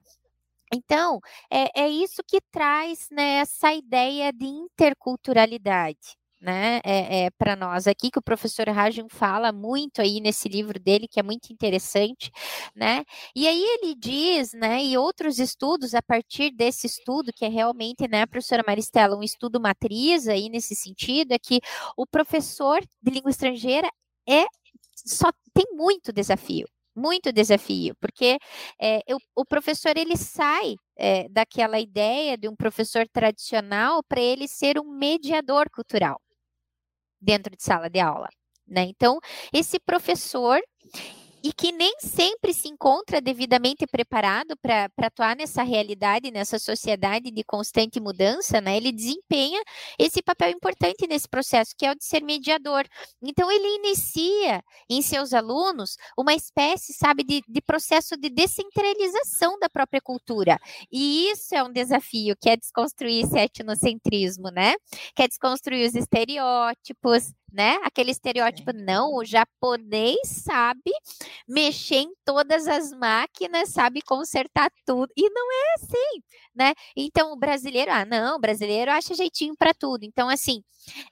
Então, 0.73 1.21
é, 1.51 1.83
é 1.83 1.89
isso 1.89 2.23
que 2.27 2.41
traz 2.53 3.09
né, 3.11 3.39
essa 3.41 3.73
ideia 3.75 4.33
de 4.33 4.47
interculturalidade 4.47 6.21
né, 6.41 6.81
é, 6.85 7.27
é 7.27 7.31
para 7.31 7.55
nós 7.55 7.87
aqui, 7.87 8.11
que 8.11 8.19
o 8.19 8.23
professor 8.23 8.67
Rajin 8.69 9.09
fala 9.09 9.53
muito 9.53 10.01
aí 10.01 10.21
nesse 10.21 10.49
livro 10.49 10.81
dele, 10.81 11.07
que 11.07 11.21
é 11.21 11.23
muito 11.23 11.53
interessante, 11.53 12.31
né, 12.75 13.05
e 13.37 13.47
aí 13.47 13.63
ele 13.63 13.95
diz, 13.95 14.53
né, 14.55 14.83
e 14.83 14.97
outros 14.97 15.39
estudos, 15.39 15.95
a 15.95 16.01
partir 16.03 16.51
desse 16.51 16.87
estudo, 16.87 17.33
que 17.33 17.45
é 17.45 17.49
realmente, 17.49 18.09
né, 18.09 18.25
professora 18.27 18.65
Maristela, 18.67 19.17
um 19.17 19.23
estudo 19.23 19.61
matriz 19.61 20.27
aí 20.29 20.49
nesse 20.49 20.75
sentido, 20.75 21.33
é 21.33 21.39
que 21.39 21.61
o 21.97 22.07
professor 22.07 22.81
de 23.03 23.11
língua 23.11 23.31
estrangeira 23.31 23.89
é 24.29 24.45
só 25.07 25.31
tem 25.53 25.67
muito 25.73 26.13
desafio, 26.13 26.67
muito 27.01 27.33
desafio, 27.33 27.95
porque 28.01 28.39
é, 28.81 29.01
eu, 29.07 29.19
o 29.35 29.45
professor 29.45 29.97
ele 29.97 30.17
sai 30.17 30.75
é, 30.97 31.29
daquela 31.29 31.81
ideia 31.81 32.37
de 32.37 32.49
um 32.49 32.55
professor 32.55 33.07
tradicional 33.09 34.03
para 34.09 34.21
ele 34.21 34.47
ser 34.47 34.79
um 34.79 34.85
mediador 34.85 35.71
cultural 35.71 36.21
dentro 37.21 37.57
de 37.57 37.63
sala 37.63 37.89
de 37.89 38.01
aula. 38.01 38.29
Né? 38.67 38.83
Então, 38.83 39.19
esse 39.53 39.81
professor 39.81 40.61
e 41.43 41.53
que 41.53 41.73
nem 41.73 41.95
sempre 42.01 42.53
se 42.53 42.69
encontra 42.69 43.21
devidamente 43.21 43.87
preparado 43.87 44.57
para 44.57 44.91
atuar 44.99 45.37
nessa 45.37 45.63
realidade, 45.63 46.31
nessa 46.31 46.59
sociedade 46.59 47.31
de 47.31 47.43
constante 47.45 47.99
mudança, 47.99 48.61
né? 48.61 48.77
Ele 48.77 48.93
desempenha 48.93 49.63
esse 49.99 50.23
papel 50.23 50.51
importante 50.51 51.07
nesse 51.07 51.29
processo, 51.29 51.75
que 51.77 51.87
é 51.87 51.93
o 51.93 51.95
de 51.95 52.05
ser 52.05 52.23
mediador. 52.23 52.85
Então, 53.23 53.51
ele 53.51 53.77
inicia 53.77 54.63
em 54.89 55.01
seus 55.03 55.33
alunos 55.33 55.97
uma 56.17 56.35
espécie, 56.35 56.93
sabe, 56.93 57.25
de, 57.25 57.43
de 57.49 57.61
processo 57.61 58.17
de 58.17 58.29
descentralização 58.29 59.59
da 59.59 59.69
própria 59.69 60.01
cultura. 60.01 60.59
E 60.93 61.31
isso 61.31 61.55
é 61.55 61.63
um 61.63 61.73
desafio, 61.73 62.37
que 62.41 62.51
é 62.51 62.57
desconstruir 62.57 63.25
esse 63.25 63.39
etnocentrismo, 63.39 64.51
né? 64.51 64.75
Que 65.15 65.23
é 65.23 65.29
desconstruir 65.29 65.87
os 65.89 65.95
estereótipos, 65.95 67.33
né? 67.53 67.79
Aquele 67.85 68.11
estereótipo, 68.11 68.73
não, 68.73 69.15
o 69.15 69.25
japonês 69.25 70.19
sabe 70.25 70.91
mexer 71.49 71.97
em 71.97 72.13
todas 72.25 72.67
as 72.69 72.93
máquinas, 72.93 73.71
sabe 73.71 74.01
consertar 74.03 74.71
tudo. 74.87 75.13
E 75.17 75.29
não 75.31 75.53
é 75.53 75.75
assim, 75.77 76.23
né? 76.61 76.75
Então, 76.95 77.33
o 77.33 77.37
brasileiro, 77.37 77.91
ah, 77.91 78.05
não, 78.05 78.37
o 78.37 78.39
brasileiro 78.39 78.91
acha 78.91 79.15
jeitinho 79.15 79.57
para 79.57 79.73
tudo. 79.73 80.05
Então, 80.05 80.29
assim, 80.29 80.63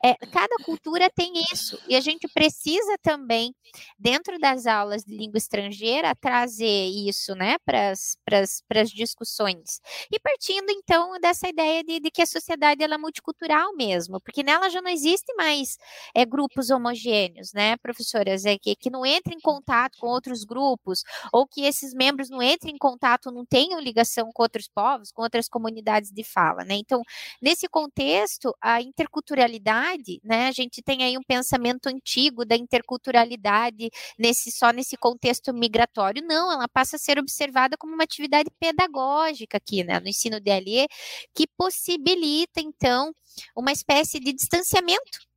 é, 0.04 0.14
cada 0.26 0.54
cultura 0.64 1.10
tem 1.10 1.32
isso. 1.52 1.78
E 1.88 1.96
a 1.96 2.00
gente 2.00 2.28
precisa 2.28 2.98
também, 3.02 3.54
dentro 3.98 4.38
das 4.38 4.66
aulas 4.66 5.04
de 5.04 5.16
língua 5.16 5.38
estrangeira, 5.38 6.14
trazer 6.14 6.86
isso, 6.88 7.34
né, 7.34 7.56
para 7.64 7.92
as 7.92 8.90
discussões. 8.90 9.80
E 10.10 10.18
partindo, 10.20 10.70
então, 10.70 11.18
dessa 11.20 11.48
ideia 11.48 11.82
de, 11.82 12.00
de, 12.00 12.10
que 12.10 12.22
a 12.22 12.26
sociedade 12.26 12.82
ela 12.82 12.94
é 12.94 12.98
multicultural 12.98 13.74
mesmo, 13.74 14.20
porque 14.20 14.42
nela 14.42 14.68
já 14.68 14.82
não 14.82 14.90
existe 14.90 15.32
mais 15.34 15.78
é, 16.14 16.24
grupos 16.26 16.70
homogêneos, 16.70 17.52
né, 17.52 17.76
professoras? 17.78 18.44
É 18.44 18.58
que, 18.58 18.76
que 18.76 18.90
não 18.90 19.04
entra 19.06 19.32
em 19.32 19.40
contato 19.40 19.98
com 19.98 20.08
outros 20.08 20.44
grupos, 20.44 21.02
ou 21.32 21.46
que 21.46 21.62
esses 21.62 21.94
membros 21.94 22.28
não 22.28 22.42
entrem 22.42 22.74
em 22.74 22.78
contato, 22.78 23.30
não 23.30 23.46
tenham 23.46 23.80
ligação 23.80 24.30
com 24.32 24.42
outros 24.42 24.68
povos, 24.68 25.10
com 25.10 25.22
outras 25.22 25.37
comunidades 25.46 26.10
de 26.10 26.24
fala, 26.24 26.64
né? 26.64 26.74
Então, 26.74 27.02
nesse 27.42 27.68
contexto, 27.68 28.56
a 28.62 28.80
interculturalidade, 28.80 30.20
né? 30.24 30.48
A 30.48 30.52
gente 30.52 30.80
tem 30.80 31.02
aí 31.02 31.18
um 31.18 31.22
pensamento 31.22 31.86
antigo 31.86 32.46
da 32.46 32.56
interculturalidade 32.56 33.90
nesse 34.18 34.50
só 34.50 34.70
nesse 34.70 34.96
contexto 34.96 35.52
migratório. 35.52 36.22
Não, 36.26 36.50
ela 36.50 36.66
passa 36.66 36.96
a 36.96 36.98
ser 36.98 37.18
observada 37.18 37.76
como 37.76 37.92
uma 37.92 38.04
atividade 38.04 38.50
pedagógica 38.58 39.58
aqui, 39.58 39.84
né? 39.84 40.00
No 40.00 40.08
ensino 40.08 40.40
DLE, 40.40 40.88
que 41.34 41.46
possibilita, 41.46 42.60
então, 42.60 43.12
uma 43.54 43.72
espécie 43.72 44.18
de 44.18 44.32
distanciamento 44.32 45.27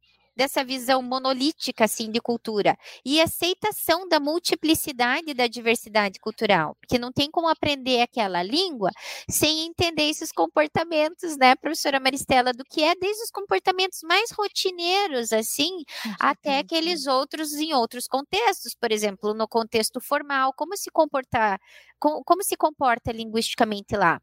dessa 0.41 0.63
visão 0.63 1.03
monolítica 1.03 1.85
assim 1.85 2.09
de 2.09 2.19
cultura 2.19 2.75
e 3.05 3.21
aceitação 3.21 4.07
da 4.09 4.19
multiplicidade 4.19 5.29
e 5.29 5.33
da 5.35 5.45
diversidade 5.45 6.19
cultural, 6.19 6.75
porque 6.81 6.97
não 6.97 7.11
tem 7.11 7.29
como 7.29 7.47
aprender 7.47 8.01
aquela 8.01 8.41
língua 8.41 8.89
sem 9.29 9.67
entender 9.67 10.09
esses 10.09 10.31
comportamentos, 10.31 11.37
né, 11.37 11.55
professora 11.55 11.99
Maristela, 11.99 12.51
do 12.53 12.63
que 12.63 12.81
é 12.83 12.95
desde 12.95 13.21
os 13.23 13.29
comportamentos 13.29 13.99
mais 14.01 14.31
rotineiros 14.31 15.31
assim, 15.31 15.83
até 16.19 16.57
aqueles 16.57 17.05
outros 17.05 17.53
em 17.53 17.73
outros 17.75 18.07
contextos, 18.07 18.73
por 18.73 18.91
exemplo, 18.91 19.35
no 19.35 19.47
contexto 19.47 20.01
formal, 20.01 20.53
como 20.53 20.75
se 20.75 20.89
comportar, 20.89 21.59
como, 21.99 22.23
como 22.23 22.43
se 22.43 22.57
comporta 22.57 23.11
linguisticamente 23.11 23.95
lá. 23.95 24.19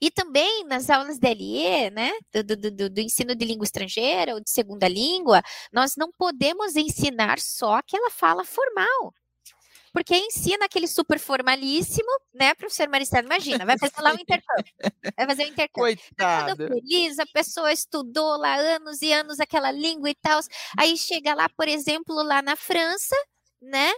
E 0.00 0.10
também 0.10 0.64
nas 0.64 0.90
aulas 0.90 1.18
DLE, 1.18 1.90
né, 1.90 2.12
do, 2.32 2.56
do, 2.56 2.70
do, 2.70 2.90
do, 2.90 3.00
ensino 3.00 3.34
de 3.34 3.44
língua 3.44 3.64
estrangeira 3.64 4.34
ou 4.34 4.40
de 4.40 4.50
segunda 4.50 4.88
língua, 4.88 5.42
nós 5.72 5.94
não 5.96 6.10
podemos 6.12 6.76
ensinar 6.76 7.38
só 7.38 7.74
aquela 7.74 8.10
fala 8.10 8.44
formal. 8.44 9.12
Porque 9.92 10.16
ensina 10.16 10.66
aquele 10.66 10.86
super 10.86 11.18
formalíssimo, 11.18 12.08
né, 12.32 12.54
professor 12.54 12.88
Maristela? 12.88 13.24
Imagina, 13.24 13.64
vai 13.64 13.78
fazer 13.78 14.00
lá 14.00 14.12
o 14.12 14.18
intercâmbio. 14.20 14.72
Vai 15.16 15.26
fazer 15.26 15.44
o 15.44 15.48
intercâmbio. 15.48 15.96
Tá 16.16 16.44
Coitada. 16.44 16.68
feliz, 16.68 17.18
a 17.18 17.26
pessoa 17.26 17.72
estudou 17.72 18.36
lá 18.36 18.54
anos 18.56 19.00
e 19.02 19.12
anos 19.12 19.40
aquela 19.40 19.70
língua 19.70 20.10
e 20.10 20.14
tal. 20.14 20.40
Aí 20.78 20.96
chega 20.96 21.34
lá, 21.34 21.48
por 21.48 21.68
exemplo, 21.68 22.14
lá 22.22 22.42
na 22.42 22.54
França, 22.54 23.16
né? 23.60 23.92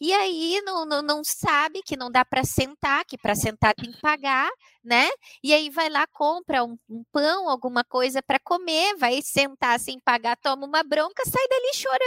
E 0.00 0.12
aí 0.12 0.60
não, 0.64 0.86
não, 0.86 1.02
não 1.02 1.22
sabe 1.24 1.82
que 1.84 1.96
não 1.96 2.10
dá 2.10 2.24
para 2.24 2.44
sentar, 2.44 3.04
que 3.04 3.18
para 3.18 3.34
sentar 3.34 3.74
tem 3.74 3.92
que 3.92 4.00
pagar, 4.00 4.50
né? 4.84 5.08
E 5.42 5.52
aí 5.54 5.70
vai 5.70 5.88
lá, 5.88 6.06
compra 6.08 6.64
um, 6.64 6.76
um 6.88 7.02
pão, 7.12 7.48
alguma 7.48 7.84
coisa 7.84 8.22
para 8.22 8.38
comer, 8.38 8.96
vai 8.96 9.20
sentar 9.22 9.78
sem 9.78 9.98
pagar, 10.00 10.36
toma 10.36 10.66
uma 10.66 10.82
bronca, 10.82 11.22
sai 11.24 11.48
dali 11.48 11.74
chorando. 11.74 12.00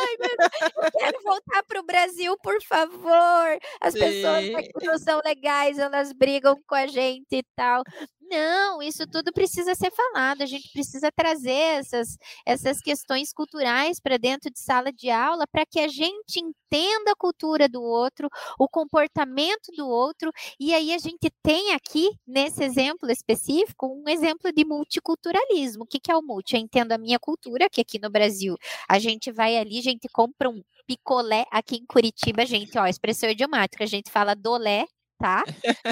Ai, 0.00 0.16
meu 0.20 0.36
Deus, 0.36 0.72
eu 0.84 1.00
quero 1.00 1.22
voltar 1.22 1.62
para 1.64 1.80
o 1.80 1.84
Brasil, 1.84 2.36
por 2.42 2.62
favor. 2.62 3.58
As 3.80 3.94
Sim. 3.94 4.00
pessoas 4.00 4.54
aqui 4.54 4.86
não 4.86 4.98
são 4.98 5.20
legais, 5.24 5.78
elas 5.78 6.12
brigam 6.12 6.56
com 6.66 6.74
a 6.74 6.86
gente 6.86 7.26
e 7.32 7.42
tal. 7.56 7.82
Não, 8.30 8.80
isso 8.80 9.04
tudo 9.08 9.32
precisa 9.32 9.74
ser 9.74 9.90
falado. 9.90 10.42
A 10.42 10.46
gente 10.46 10.70
precisa 10.72 11.10
trazer 11.10 11.50
essas, 11.50 12.16
essas 12.46 12.80
questões 12.80 13.32
culturais 13.32 13.98
para 13.98 14.16
dentro 14.18 14.48
de 14.52 14.60
sala 14.60 14.92
de 14.92 15.10
aula 15.10 15.46
para 15.50 15.66
que 15.66 15.80
a 15.80 15.88
gente 15.88 16.38
entenda 16.38 17.10
a 17.10 17.16
cultura 17.16 17.68
do 17.68 17.82
outro, 17.82 18.28
o 18.56 18.68
comportamento 18.68 19.72
do 19.76 19.88
outro. 19.88 20.30
E 20.60 20.72
aí 20.72 20.92
a 20.92 20.98
gente 20.98 21.28
tem 21.42 21.72
aqui, 21.72 22.09
nesse 22.26 22.62
exemplo 22.62 23.10
específico, 23.10 23.86
um 23.86 24.08
exemplo 24.08 24.52
de 24.52 24.64
multiculturalismo. 24.64 25.84
O 25.84 25.86
que, 25.86 26.00
que 26.00 26.10
é 26.10 26.16
o 26.16 26.22
multi? 26.22 26.54
Eu 26.54 26.60
entendo 26.60 26.92
a 26.92 26.98
minha 26.98 27.18
cultura, 27.18 27.68
que 27.70 27.80
aqui 27.80 27.98
no 27.98 28.10
Brasil 28.10 28.56
a 28.88 28.98
gente 28.98 29.32
vai 29.32 29.56
ali, 29.56 29.78
a 29.78 29.82
gente 29.82 30.08
compra 30.12 30.48
um 30.48 30.62
picolé 30.86 31.44
aqui 31.50 31.76
em 31.76 31.86
Curitiba, 31.86 32.44
gente, 32.46 32.76
ó, 32.78 32.86
expressão 32.86 33.30
idiomática, 33.30 33.84
a 33.84 33.86
gente 33.86 34.10
fala 34.10 34.34
dolé 34.34 34.86
tá? 35.20 35.44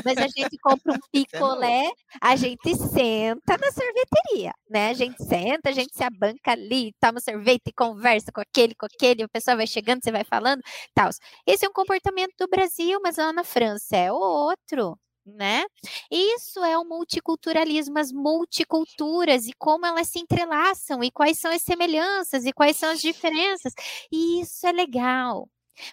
Mas 0.04 0.16
a 0.16 0.26
gente 0.26 0.56
compra 0.58 0.92
um 0.92 0.96
é 0.96 1.00
picolé, 1.12 1.90
a 2.20 2.34
gente 2.34 2.74
senta 2.74 3.58
na 3.58 3.70
sorveteria, 3.70 4.52
né? 4.68 4.88
A 4.88 4.94
gente 4.94 5.22
senta, 5.22 5.68
a 5.68 5.72
gente 5.72 5.94
se 5.94 6.02
abanca 6.02 6.52
ali, 6.52 6.94
toma 6.98 7.20
sorvete 7.20 7.68
e 7.68 7.72
conversa 7.72 8.32
com 8.32 8.40
aquele, 8.40 8.74
com 8.74 8.86
aquele, 8.86 9.22
a 9.22 9.28
pessoa 9.28 9.56
vai 9.56 9.66
chegando, 9.66 10.02
você 10.02 10.10
vai 10.10 10.24
falando, 10.24 10.62
tal. 10.94 11.10
Esse 11.46 11.66
é 11.66 11.68
um 11.68 11.72
comportamento 11.72 12.32
do 12.38 12.48
Brasil, 12.48 12.98
mas 13.02 13.18
lá 13.18 13.32
na 13.32 13.44
França 13.44 13.96
é 13.96 14.10
outro. 14.10 14.98
Né? 15.36 15.64
Isso 16.10 16.64
é 16.64 16.78
o 16.78 16.84
multiculturalismo, 16.84 17.98
as 17.98 18.12
multiculturas 18.12 19.46
e 19.46 19.52
como 19.52 19.86
elas 19.86 20.08
se 20.08 20.18
entrelaçam 20.18 21.02
e 21.04 21.10
quais 21.10 21.38
são 21.38 21.50
as 21.52 21.62
semelhanças 21.62 22.44
e 22.46 22.52
quais 22.52 22.76
são 22.76 22.90
as 22.90 23.00
diferenças. 23.00 23.72
E 24.10 24.40
isso 24.40 24.66
é 24.66 24.72
legal. 24.72 25.48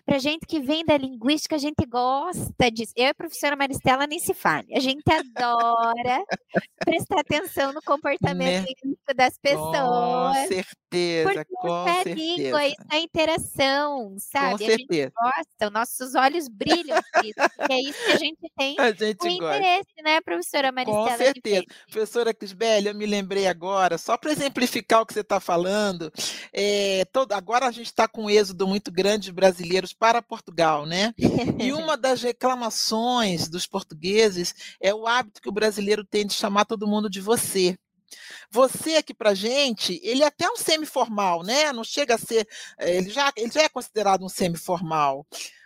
Para 0.05 0.19
gente 0.19 0.45
que 0.45 0.59
vem 0.59 0.85
da 0.85 0.97
linguística, 0.97 1.55
a 1.55 1.59
gente 1.59 1.85
gosta 1.85 2.71
disso. 2.71 2.93
Eu 2.95 3.05
e 3.05 3.09
a 3.09 3.13
professora 3.13 3.55
Maristela 3.55 4.07
nem 4.07 4.19
se 4.19 4.33
fale. 4.33 4.73
A 4.75 4.79
gente 4.79 5.03
adora 5.11 6.23
prestar 6.79 7.19
atenção 7.19 7.73
no 7.73 7.81
comportamento 7.81 8.67
né? 8.83 9.13
das 9.15 9.37
pessoas. 9.37 9.75
Com 9.75 10.47
certeza, 10.47 11.33
porque 11.33 11.45
com 11.61 11.87
é 11.87 12.03
certeza. 12.03 12.15
língua, 12.15 12.67
isso 12.67 12.85
é 12.91 12.99
interação, 12.99 14.15
sabe? 14.17 14.51
Com 14.51 14.57
certeza. 14.57 14.83
A 14.91 14.95
gente 14.95 15.13
gosta, 15.13 15.69
nossos 15.69 16.15
olhos 16.15 16.47
brilham 16.47 16.97
porque 17.13 17.73
é 17.73 17.79
isso 17.81 18.05
que 18.05 18.11
a 18.11 18.17
gente 18.17 18.51
tem 18.57 18.75
a 18.79 18.91
gente 18.91 19.23
o 19.23 19.27
interesse, 19.27 20.01
né, 20.03 20.21
professora 20.21 20.71
Maristela? 20.71 21.09
Com 21.09 21.17
certeza. 21.17 21.65
Professora 21.89 22.33
Crisbelli, 22.33 22.87
eu 22.87 22.95
me 22.95 23.05
lembrei 23.05 23.47
agora, 23.47 23.97
só 23.97 24.17
para 24.17 24.31
exemplificar 24.31 25.01
o 25.01 25.05
que 25.05 25.13
você 25.13 25.21
está 25.21 25.39
falando, 25.39 26.11
é, 26.53 27.05
todo, 27.11 27.33
agora 27.33 27.67
a 27.67 27.71
gente 27.71 27.87
está 27.87 28.07
com 28.07 28.25
um 28.25 28.29
êxodo 28.29 28.67
muito 28.67 28.91
grande 28.91 29.31
brasileiro 29.31 29.74
brasileiros 29.75 29.93
para 29.93 30.21
Portugal, 30.21 30.85
né? 30.85 31.13
E 31.59 31.71
uma 31.73 31.97
das 31.97 32.21
reclamações 32.21 33.49
dos 33.49 33.67
portugueses 33.67 34.53
é 34.79 34.93
o 34.93 35.07
hábito 35.07 35.41
que 35.41 35.49
o 35.49 35.51
brasileiro 35.51 36.03
tem 36.03 36.25
de 36.25 36.33
chamar 36.33 36.65
todo 36.65 36.87
mundo 36.87 37.09
de 37.09 37.19
você. 37.19 37.77
Você 38.49 38.95
aqui 38.95 39.13
para 39.13 39.33
gente, 39.33 39.99
ele 40.03 40.23
é 40.23 40.27
até 40.27 40.49
um 40.49 40.55
semiformal, 40.55 41.43
né? 41.43 41.73
Não 41.73 41.83
chega 41.83 42.15
a 42.15 42.17
ser, 42.17 42.47
eh, 42.79 42.97
ele 42.97 43.09
já, 43.09 43.31
ele 43.35 43.51
já 43.51 43.63
é 43.63 43.69
considerado 43.69 44.23
um 44.23 44.29
semiformal, 44.29 45.25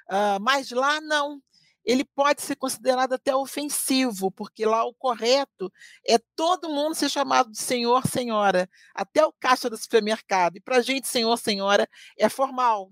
uh, 0.09 0.39
mas 0.41 0.71
lá 0.71 0.99
não 0.99 1.41
ele 1.85 2.05
pode 2.05 2.41
ser 2.43 2.55
considerado 2.55 3.13
até 3.13 3.35
ofensivo, 3.35 4.29
porque 4.29 4.63
lá 4.63 4.85
o 4.85 4.93
correto 4.93 5.71
é 6.07 6.19
todo 6.35 6.69
mundo 6.69 6.93
ser 6.93 7.09
chamado 7.09 7.51
de 7.51 7.57
senhor, 7.57 8.05
senhora, 8.05 8.69
até 8.93 9.25
o 9.25 9.33
caixa 9.33 9.69
do 9.69 9.77
supermercado. 9.77 10.57
E 10.57 10.61
para 10.61 10.77
a 10.77 10.81
gente, 10.81 11.07
senhor, 11.07 11.35
senhora, 11.37 11.89
é 12.17 12.29
formal. 12.29 12.91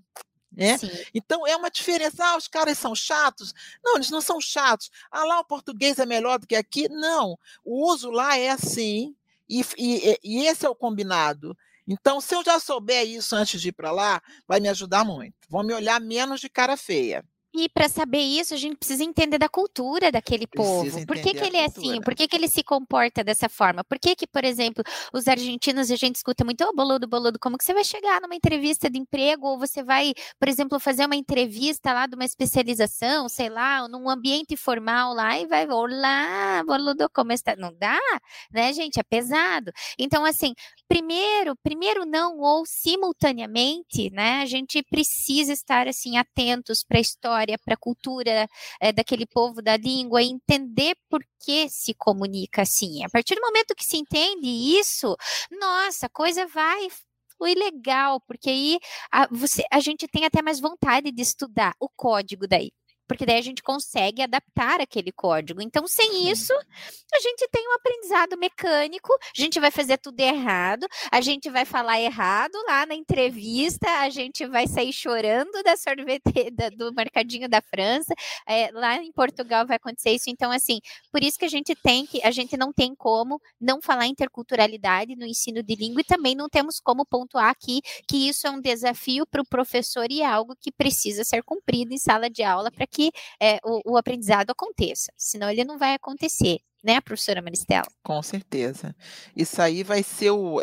Né? 0.50 0.78
Então 1.14 1.46
é 1.46 1.54
uma 1.54 1.70
diferença. 1.70 2.24
Ah, 2.24 2.36
os 2.36 2.48
caras 2.48 2.78
são 2.78 2.94
chatos. 2.94 3.54
Não, 3.84 3.96
eles 3.96 4.10
não 4.10 4.20
são 4.20 4.40
chatos. 4.40 4.90
Ah, 5.10 5.24
lá 5.24 5.40
o 5.40 5.44
português 5.44 5.98
é 5.98 6.06
melhor 6.06 6.38
do 6.38 6.46
que 6.46 6.56
aqui. 6.56 6.88
Não, 6.88 7.38
o 7.64 7.90
uso 7.90 8.10
lá 8.10 8.36
é 8.36 8.50
assim, 8.50 9.14
e, 9.48 9.64
e, 9.76 10.18
e 10.22 10.46
esse 10.46 10.66
é 10.66 10.68
o 10.68 10.74
combinado. 10.74 11.56
Então, 11.86 12.20
se 12.20 12.34
eu 12.34 12.44
já 12.44 12.60
souber 12.60 13.06
isso 13.06 13.34
antes 13.34 13.60
de 13.60 13.68
ir 13.68 13.72
para 13.72 13.90
lá, 13.90 14.20
vai 14.46 14.60
me 14.60 14.68
ajudar 14.68 15.04
muito. 15.04 15.34
Vão 15.48 15.62
me 15.62 15.72
olhar 15.72 15.98
menos 15.98 16.38
de 16.40 16.48
cara 16.48 16.76
feia. 16.76 17.24
E 17.54 17.68
para 17.68 17.88
saber 17.88 18.20
isso, 18.20 18.52
a 18.52 18.58
gente 18.58 18.76
precisa 18.76 19.02
entender 19.02 19.38
da 19.38 19.48
cultura 19.48 20.12
daquele 20.12 20.46
povo. 20.46 21.06
Por 21.06 21.16
que, 21.16 21.32
que 21.32 21.44
ele 21.44 21.56
é 21.56 21.64
assim? 21.64 22.00
Por 22.02 22.14
que, 22.14 22.28
que 22.28 22.36
ele 22.36 22.46
se 22.46 22.62
comporta 22.62 23.24
dessa 23.24 23.48
forma? 23.48 23.82
Por 23.82 23.98
que, 23.98 24.14
que, 24.14 24.26
por 24.26 24.44
exemplo, 24.44 24.84
os 25.14 25.26
argentinos, 25.26 25.90
a 25.90 25.96
gente 25.96 26.16
escuta 26.16 26.44
muito, 26.44 26.62
ô 26.62 26.68
oh, 26.68 26.74
boludo, 26.74 27.08
boludo, 27.08 27.38
como 27.38 27.56
que 27.56 27.64
você 27.64 27.72
vai 27.72 27.84
chegar 27.84 28.20
numa 28.20 28.34
entrevista 28.34 28.90
de 28.90 28.98
emprego? 28.98 29.46
Ou 29.46 29.58
você 29.58 29.82
vai, 29.82 30.12
por 30.38 30.46
exemplo, 30.46 30.78
fazer 30.78 31.06
uma 31.06 31.16
entrevista 31.16 31.92
lá 31.92 32.06
de 32.06 32.14
uma 32.16 32.24
especialização, 32.24 33.28
sei 33.30 33.48
lá, 33.48 33.88
num 33.88 34.10
ambiente 34.10 34.54
formal 34.54 35.14
lá 35.14 35.38
e 35.38 35.46
vai, 35.46 35.66
olá, 35.68 36.62
boludo, 36.66 37.08
como 37.14 37.32
está? 37.32 37.56
Não 37.56 37.72
dá, 37.78 37.98
né, 38.52 38.74
gente? 38.74 39.00
É 39.00 39.02
pesado. 39.02 39.72
Então, 39.98 40.24
assim, 40.24 40.52
primeiro, 40.86 41.56
primeiro 41.62 42.04
não, 42.04 42.38
ou 42.38 42.64
simultaneamente, 42.66 44.10
né, 44.10 44.42
a 44.42 44.46
gente 44.46 44.82
precisa 44.82 45.52
estar, 45.52 45.88
assim, 45.88 46.18
atentos 46.18 46.84
para 46.84 46.98
a 46.98 47.00
história 47.00 47.37
história, 47.38 47.58
para 47.58 47.74
a 47.74 47.78
cultura 47.78 48.48
é, 48.80 48.92
daquele 48.92 49.26
povo, 49.26 49.62
da 49.62 49.76
língua, 49.76 50.22
e 50.22 50.26
entender 50.26 50.96
por 51.08 51.22
que 51.40 51.68
se 51.68 51.94
comunica 51.94 52.62
assim. 52.62 53.04
A 53.04 53.08
partir 53.08 53.34
do 53.34 53.40
momento 53.40 53.74
que 53.74 53.84
se 53.84 53.96
entende 53.96 54.48
isso, 54.48 55.16
nossa, 55.50 56.06
a 56.06 56.10
coisa 56.10 56.46
vai 56.46 56.88
foi 57.38 57.54
legal, 57.54 58.20
porque 58.22 58.50
aí 58.50 58.80
a, 59.12 59.28
você, 59.30 59.62
a 59.70 59.78
gente 59.78 60.08
tem 60.08 60.24
até 60.24 60.42
mais 60.42 60.58
vontade 60.58 61.12
de 61.12 61.22
estudar 61.22 61.72
o 61.78 61.88
código 61.88 62.48
daí 62.48 62.72
porque 63.08 63.24
daí 63.24 63.38
a 63.38 63.42
gente 63.42 63.62
consegue 63.62 64.22
adaptar 64.22 64.80
aquele 64.80 65.10
código. 65.10 65.62
Então, 65.62 65.88
sem 65.88 66.30
isso, 66.30 66.52
a 66.52 67.20
gente 67.20 67.48
tem 67.50 67.66
um 67.66 67.72
aprendizado 67.72 68.36
mecânico, 68.36 69.12
a 69.14 69.40
gente 69.40 69.58
vai 69.58 69.70
fazer 69.70 69.96
tudo 69.96 70.20
errado, 70.20 70.86
a 71.10 71.20
gente 71.22 71.48
vai 71.48 71.64
falar 71.64 71.98
errado 71.98 72.52
lá 72.66 72.84
na 72.84 72.94
entrevista, 72.94 73.88
a 74.00 74.10
gente 74.10 74.46
vai 74.46 74.66
sair 74.66 74.92
chorando 74.92 75.62
da 75.64 75.76
sorvete 75.76 76.22
do 76.76 76.92
mercadinho 76.92 77.48
da 77.48 77.62
França, 77.62 78.14
é, 78.46 78.70
lá 78.72 78.96
em 78.96 79.10
Portugal 79.10 79.66
vai 79.66 79.76
acontecer 79.76 80.10
isso. 80.10 80.28
Então, 80.28 80.52
assim, 80.52 80.80
por 81.10 81.24
isso 81.24 81.38
que 81.38 81.46
a 81.46 81.50
gente 81.50 81.74
tem 81.74 82.04
que, 82.04 82.22
a 82.22 82.30
gente 82.30 82.56
não 82.56 82.72
tem 82.72 82.94
como 82.94 83.40
não 83.58 83.80
falar 83.80 84.06
interculturalidade 84.06 85.16
no 85.16 85.24
ensino 85.24 85.62
de 85.62 85.74
língua 85.74 86.02
e 86.02 86.04
também 86.04 86.34
não 86.34 86.48
temos 86.48 86.78
como 86.78 87.06
pontuar 87.06 87.48
aqui 87.48 87.80
que 88.06 88.28
isso 88.28 88.46
é 88.46 88.50
um 88.50 88.60
desafio 88.60 89.26
para 89.26 89.40
o 89.40 89.46
professor 89.46 90.06
e 90.10 90.20
é 90.20 90.26
algo 90.26 90.54
que 90.60 90.70
precisa 90.70 91.24
ser 91.24 91.42
cumprido 91.42 91.94
em 91.94 91.98
sala 91.98 92.28
de 92.28 92.42
aula 92.42 92.70
para 92.70 92.86
que 92.86 92.97
que 92.98 93.12
é, 93.40 93.60
o, 93.64 93.92
o 93.92 93.96
aprendizado 93.96 94.50
aconteça, 94.50 95.12
senão 95.16 95.48
ele 95.48 95.64
não 95.64 95.78
vai 95.78 95.94
acontecer 95.94 96.58
né, 96.82 97.00
professora 97.00 97.42
Maristela? 97.42 97.86
Com 98.02 98.22
certeza. 98.22 98.94
Isso 99.34 99.60
aí 99.60 99.82
vai 99.82 100.02
ser 100.02 100.30
o 100.30 100.60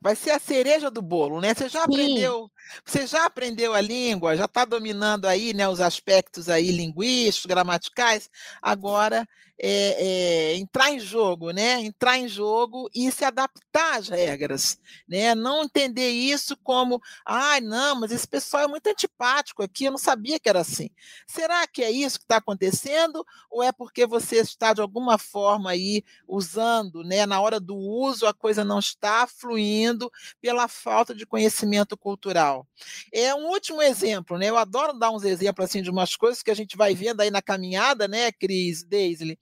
vai 0.00 0.16
ser 0.16 0.30
a 0.30 0.38
cereja 0.38 0.90
do 0.90 1.02
bolo, 1.02 1.40
né? 1.40 1.54
Você 1.54 1.68
já 1.68 1.80
Sim. 1.80 1.92
aprendeu, 1.92 2.50
você 2.84 3.06
já 3.06 3.26
aprendeu 3.26 3.74
a 3.74 3.80
língua, 3.80 4.36
já 4.36 4.46
está 4.46 4.64
dominando 4.64 5.26
aí, 5.26 5.52
né, 5.52 5.68
os 5.68 5.80
aspectos 5.80 6.48
aí 6.48 6.70
linguísticos, 6.70 7.46
gramaticais. 7.46 8.30
Agora 8.62 9.26
é, 9.62 10.52
é, 10.52 10.56
entrar 10.56 10.90
em 10.90 10.98
jogo, 10.98 11.50
né? 11.50 11.80
Entrar 11.80 12.16
em 12.16 12.26
jogo 12.26 12.88
e 12.94 13.12
se 13.12 13.24
adaptar 13.26 13.98
às 13.98 14.08
regras, 14.08 14.78
né? 15.06 15.34
Não 15.34 15.64
entender 15.64 16.10
isso 16.10 16.56
como, 16.62 17.00
ai, 17.26 17.58
ah, 17.58 17.60
não, 17.60 18.00
mas 18.00 18.10
esse 18.10 18.26
pessoal 18.26 18.64
é 18.64 18.68
muito 18.68 18.86
antipático 18.86 19.62
aqui, 19.62 19.84
eu 19.84 19.90
não 19.90 19.98
sabia 19.98 20.40
que 20.40 20.48
era 20.48 20.60
assim. 20.60 20.88
Será 21.26 21.66
que 21.66 21.82
é 21.82 21.90
isso 21.90 22.18
que 22.18 22.24
está 22.24 22.36
acontecendo 22.36 23.24
ou 23.50 23.62
é 23.62 23.70
porque 23.70 24.06
você 24.06 24.36
está 24.36 24.72
de 24.72 24.80
alguma 24.80 25.18
forma 25.18 25.49
forma 25.50 25.70
aí 25.70 26.04
usando, 26.28 27.02
né? 27.02 27.26
Na 27.26 27.40
hora 27.40 27.58
do 27.58 27.76
uso 27.76 28.26
a 28.26 28.32
coisa 28.32 28.64
não 28.64 28.78
está 28.78 29.26
fluindo 29.26 30.10
pela 30.40 30.68
falta 30.68 31.12
de 31.12 31.26
conhecimento 31.26 31.96
cultural. 31.96 32.66
É 33.12 33.34
um 33.34 33.48
último 33.48 33.82
exemplo, 33.82 34.38
né? 34.38 34.48
Eu 34.48 34.56
adoro 34.56 34.96
dar 34.96 35.10
uns 35.10 35.24
exemplos 35.24 35.64
assim 35.64 35.82
de 35.82 35.90
umas 35.90 36.14
coisas 36.14 36.42
que 36.42 36.50
a 36.50 36.54
gente 36.54 36.76
vai 36.76 36.94
vendo 36.94 37.20
aí 37.20 37.30
na 37.30 37.42
caminhada, 37.42 38.06
né, 38.06 38.30
Cris, 38.30 38.84
Daisley? 38.84 39.36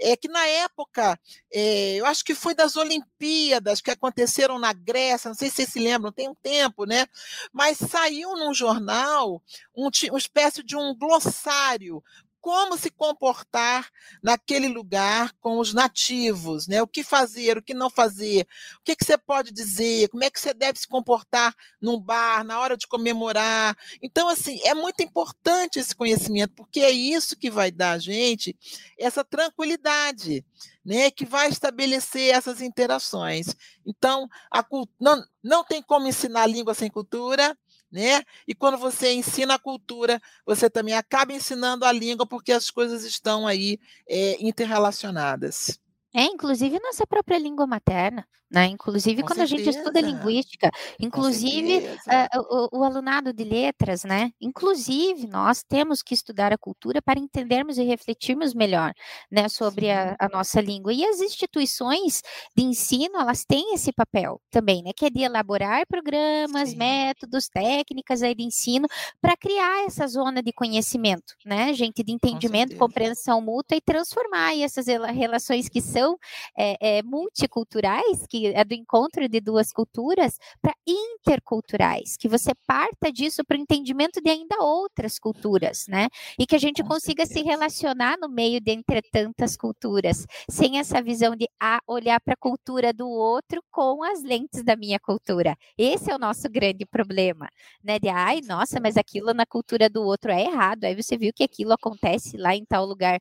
É 0.00 0.16
que 0.16 0.28
na 0.28 0.46
época, 0.46 1.18
é, 1.52 1.96
eu 1.96 2.06
acho 2.06 2.24
que 2.24 2.34
foi 2.34 2.54
das 2.54 2.76
Olimpíadas 2.76 3.82
que 3.82 3.90
aconteceram 3.90 4.58
na 4.58 4.72
Grécia, 4.72 5.28
não 5.28 5.34
sei 5.34 5.50
se 5.50 5.56
vocês 5.56 5.68
se 5.68 5.78
lembram, 5.78 6.10
tem 6.10 6.28
um 6.28 6.34
tempo, 6.34 6.86
né? 6.86 7.06
Mas 7.52 7.76
saiu 7.76 8.34
num 8.36 8.54
jornal 8.54 9.42
um, 9.76 9.90
uma 10.08 10.18
espécie 10.18 10.62
de 10.62 10.76
um 10.76 10.94
glossário 10.96 12.02
como 12.40 12.76
se 12.78 12.90
comportar 12.90 13.88
naquele 14.22 14.68
lugar 14.68 15.32
com 15.40 15.58
os 15.58 15.74
nativos, 15.74 16.66
né? 16.66 16.82
O 16.82 16.86
que 16.86 17.04
fazer, 17.04 17.58
o 17.58 17.62
que 17.62 17.74
não 17.74 17.90
fazer, 17.90 18.46
o 18.78 18.84
que, 18.84 18.96
que 18.96 19.04
você 19.04 19.18
pode 19.18 19.52
dizer, 19.52 20.08
como 20.08 20.24
é 20.24 20.30
que 20.30 20.40
você 20.40 20.54
deve 20.54 20.78
se 20.78 20.88
comportar 20.88 21.54
num 21.80 22.00
bar, 22.00 22.42
na 22.44 22.58
hora 22.58 22.76
de 22.76 22.86
comemorar. 22.86 23.76
Então, 24.02 24.28
assim, 24.28 24.58
é 24.64 24.74
muito 24.74 25.02
importante 25.02 25.78
esse 25.78 25.94
conhecimento, 25.94 26.54
porque 26.54 26.80
é 26.80 26.90
isso 26.90 27.36
que 27.36 27.50
vai 27.50 27.70
dar 27.70 27.92
a 27.92 27.98
gente 27.98 28.56
essa 28.98 29.24
tranquilidade, 29.24 30.44
né? 30.84 31.10
Que 31.10 31.24
vai 31.24 31.48
estabelecer 31.48 32.34
essas 32.34 32.60
interações. 32.60 33.54
Então, 33.86 34.28
a, 34.50 34.64
não, 34.98 35.22
não 35.42 35.64
tem 35.64 35.82
como 35.82 36.06
ensinar 36.06 36.46
língua 36.46 36.74
sem 36.74 36.90
cultura, 36.90 37.56
né? 37.90 38.22
E 38.46 38.54
quando 38.54 38.78
você 38.78 39.12
ensina 39.12 39.54
a 39.54 39.58
cultura, 39.58 40.20
você 40.46 40.70
também 40.70 40.94
acaba 40.94 41.32
ensinando 41.32 41.84
a 41.84 41.92
língua, 41.92 42.26
porque 42.26 42.52
as 42.52 42.70
coisas 42.70 43.04
estão 43.04 43.46
aí 43.46 43.78
é, 44.08 44.36
interrelacionadas. 44.44 45.80
É, 46.14 46.24
inclusive 46.24 46.78
nossa 46.80 47.06
própria 47.06 47.38
língua 47.38 47.66
materna. 47.66 48.26
Né? 48.50 48.66
Inclusive, 48.66 49.22
Com 49.22 49.28
quando 49.28 49.46
certeza. 49.46 49.54
a 49.54 49.64
gente 49.64 49.76
estuda 49.76 50.00
linguística, 50.00 50.70
inclusive 50.98 51.78
uh, 51.78 52.68
o, 52.72 52.80
o, 52.80 52.84
alunado 52.84 53.32
de 53.32 53.44
letras, 53.44 54.02
né? 54.02 54.32
Inclusive, 54.40 55.28
nós 55.28 55.62
temos 55.62 56.02
que 56.02 56.14
estudar 56.14 56.52
a 56.52 56.58
cultura 56.58 57.00
para 57.00 57.20
entendermos 57.20 57.78
e 57.78 57.84
refletirmos 57.84 58.52
melhor 58.52 58.92
né, 59.30 59.48
sobre 59.48 59.90
a, 59.92 60.16
a, 60.18 60.28
nossa 60.28 60.60
língua. 60.60 60.92
E 60.92 61.04
as 61.04 61.20
instituições 61.20 62.22
de 62.56 62.64
ensino, 62.64 63.20
elas 63.20 63.44
têm 63.44 63.72
esse 63.72 63.92
papel 63.92 64.40
também, 64.50 64.82
né? 64.82 64.90
Que 64.96 65.06
é 65.06 65.10
de 65.10 65.22
elaborar 65.22 65.86
programas, 65.86 66.70
Sim. 66.70 66.76
métodos, 66.76 67.48
técnicas 67.48 68.20
aí 68.20 68.34
de 68.34 68.42
ensino 68.42 68.88
para 69.20 69.36
criar 69.36 69.86
essa 69.86 70.08
zona 70.08 70.42
de 70.42 70.52
conhecimento, 70.52 71.36
né? 71.46 71.72
Gente, 71.72 72.02
de 72.02 72.10
entendimento, 72.10 72.72
Com 72.72 72.86
compreensão 72.86 73.40
mútua 73.40 73.76
e 73.76 73.80
transformar 73.80 74.58
essas 74.58 74.86
relações 74.86 75.68
que 75.68 75.80
são 75.80 76.18
é, 76.58 76.98
é, 76.98 77.02
multiculturais, 77.02 78.26
que 78.28 78.39
é 78.48 78.64
do 78.64 78.74
encontro 78.74 79.28
de 79.28 79.40
duas 79.40 79.72
culturas 79.72 80.38
para 80.60 80.74
interculturais, 80.86 82.16
que 82.16 82.28
você 82.28 82.52
parta 82.66 83.12
disso 83.12 83.42
para 83.44 83.56
o 83.56 83.60
entendimento 83.60 84.20
de 84.20 84.30
ainda 84.30 84.56
outras 84.60 85.18
culturas, 85.18 85.86
né? 85.88 86.08
E 86.38 86.46
que 86.46 86.56
a 86.56 86.58
gente 86.58 86.82
Com 86.82 86.84
consiga 86.84 87.24
certeza. 87.24 87.26
se 87.26 87.42
relacionar 87.42 88.16
no 88.20 88.28
meio 88.28 88.60
de 88.60 88.72
entre 88.72 89.02
tantas 89.02 89.56
culturas, 89.56 90.26
sem 90.50 90.78
essa 90.78 91.02
visão 91.02 91.34
de 91.36 91.48
ah, 91.60 91.80
olhar 91.86 92.20
para 92.20 92.34
a 92.34 92.36
cultura 92.36 92.92
do 92.92 93.08
outro 93.08 93.62
com 93.70 94.02
as 94.04 94.22
lentes 94.22 94.62
da 94.64 94.76
minha 94.76 94.98
cultura. 94.98 95.56
Esse 95.76 96.10
é 96.10 96.14
o 96.14 96.18
nosso 96.18 96.48
grande 96.50 96.84
problema, 96.86 97.48
né? 97.82 97.98
De 97.98 98.08
ai, 98.08 98.40
nossa, 98.46 98.80
mas 98.80 98.96
aquilo 98.96 99.32
na 99.34 99.46
cultura 99.46 99.88
do 99.88 100.02
outro 100.02 100.30
é 100.30 100.42
errado. 100.42 100.84
Aí 100.84 100.94
você 100.94 101.16
viu 101.16 101.32
que 101.34 101.44
aquilo 101.44 101.72
acontece 101.72 102.36
lá 102.36 102.54
em 102.54 102.64
tal 102.64 102.84
lugar. 102.86 103.18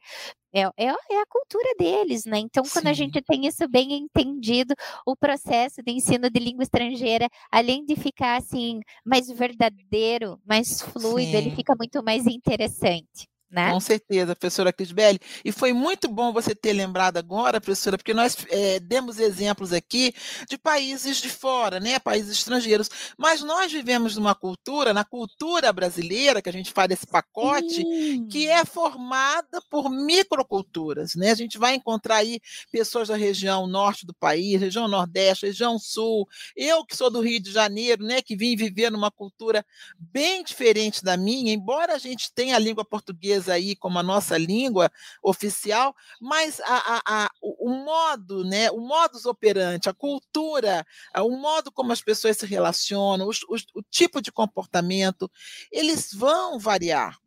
É, 0.52 0.62
é, 0.62 0.86
é, 0.88 1.22
a 1.22 1.26
cultura 1.28 1.76
deles, 1.78 2.26
né? 2.26 2.40
Então, 2.40 2.64
quando 2.64 2.86
Sim. 2.86 2.92
a 2.92 2.94
gente 2.94 3.22
tem 3.22 3.46
isso 3.46 3.68
bem 3.68 3.94
entendido, 3.94 4.74
o 5.06 5.16
processo 5.16 5.82
de 5.84 5.92
ensino 5.92 6.30
de 6.30 6.40
língua 6.40 6.64
estrangeira, 6.64 7.30
além 7.52 7.86
de 7.86 7.96
ficar 7.96 8.38
assim 8.38 8.80
mais 9.06 9.30
verdadeiro, 9.30 10.40
mais 10.46 10.82
fluido, 10.82 11.32
Sim. 11.32 11.38
ele 11.38 11.56
fica 11.56 11.76
muito 11.78 12.04
mais 12.04 12.26
interessante. 12.26 13.28
Né? 13.52 13.72
Com 13.72 13.80
certeza, 13.80 14.36
professora 14.36 14.72
Crisbelli. 14.72 15.20
E 15.44 15.52
foi 15.52 15.74
muito 15.74 16.08
bom 16.08 16.32
você 16.32 16.54
ter 16.54 16.72
lembrado 16.72 17.18
agora, 17.18 17.60
professora, 17.60 17.98
porque 17.98 18.14
nós 18.14 18.38
é, 18.48 18.80
demos 18.80 19.18
exemplos 19.18 19.74
aqui 19.74 20.14
de 20.48 20.56
países 20.56 21.18
de 21.18 21.30
fora, 21.30 21.80
né? 21.80 21.98
países 21.98 22.32
estrangeiros. 22.32 22.90
Mas 23.18 23.42
nós 23.42 23.72
vivemos 23.72 24.16
numa 24.16 24.36
cultura, 24.36 24.94
na 24.94 25.04
cultura 25.04 25.74
brasileira, 25.74 26.44
que 26.44 26.50
a 26.50 26.54
gente 26.54 26.72
faz 26.72 26.92
esse 26.92 27.08
pacote, 27.08 27.78
Sim. 27.78 28.28
que 28.28 28.48
é 28.48 28.64
formada 28.64 29.60
por 29.68 29.90
microculturas. 29.90 31.16
Né? 31.16 31.32
A 31.32 31.36
gente 31.36 31.58
vai 31.58 31.74
encontrar 31.74 32.18
aí 32.18 32.40
pessoas 32.72 33.08
da 33.08 33.16
região 33.16 33.66
norte 33.66 34.06
do 34.06 34.14
país, 34.14 34.62
região 34.62 34.88
nordeste, 34.88 35.48
região 35.48 35.80
sul. 35.80 36.28
Eu, 36.56 36.86
que 36.86 36.96
sou 36.96 37.10
do 37.10 37.20
Rio 37.20 37.42
de 37.42 37.52
Janeiro, 37.52 38.04
né? 38.04 38.22
que 38.22 38.36
vim 38.36 38.56
viver 38.56 38.92
numa 38.92 39.10
cultura 39.10 39.66
bem 39.98 40.44
diferente 40.44 41.04
da 41.04 41.18
minha, 41.18 41.52
embora 41.52 41.96
a 41.96 41.98
gente 41.98 42.32
tenha 42.32 42.56
a 42.56 42.60
língua 42.60 42.86
portuguesa 42.86 43.39
aí 43.48 43.76
como 43.76 44.00
a 44.00 44.04
nossa 44.04 44.38
língua 44.38 44.92
oficial, 45.22 45.96
mas 46.20 46.60
a, 46.62 46.96
a, 46.96 47.02
a, 47.06 47.32
o, 47.42 47.70
o, 47.70 47.86
modo, 47.86 48.44
né, 48.44 48.72
o 48.72 48.80
modus 48.80 49.26
operandi, 49.26 49.88
a 49.88 49.94
cultura, 49.94 50.86
o 51.16 51.38
modo 51.38 51.72
como 51.72 51.92
as 51.92 52.02
pessoas 52.02 52.38
se 52.38 52.46
relacionam, 52.46 53.28
os, 53.28 53.42
os, 53.48 53.66
o 53.74 53.82
tipo 53.84 54.22
de 54.22 54.32
comportamento, 54.32 55.30
eles 55.72 56.12
vão 56.14 56.60
variar 56.60 57.18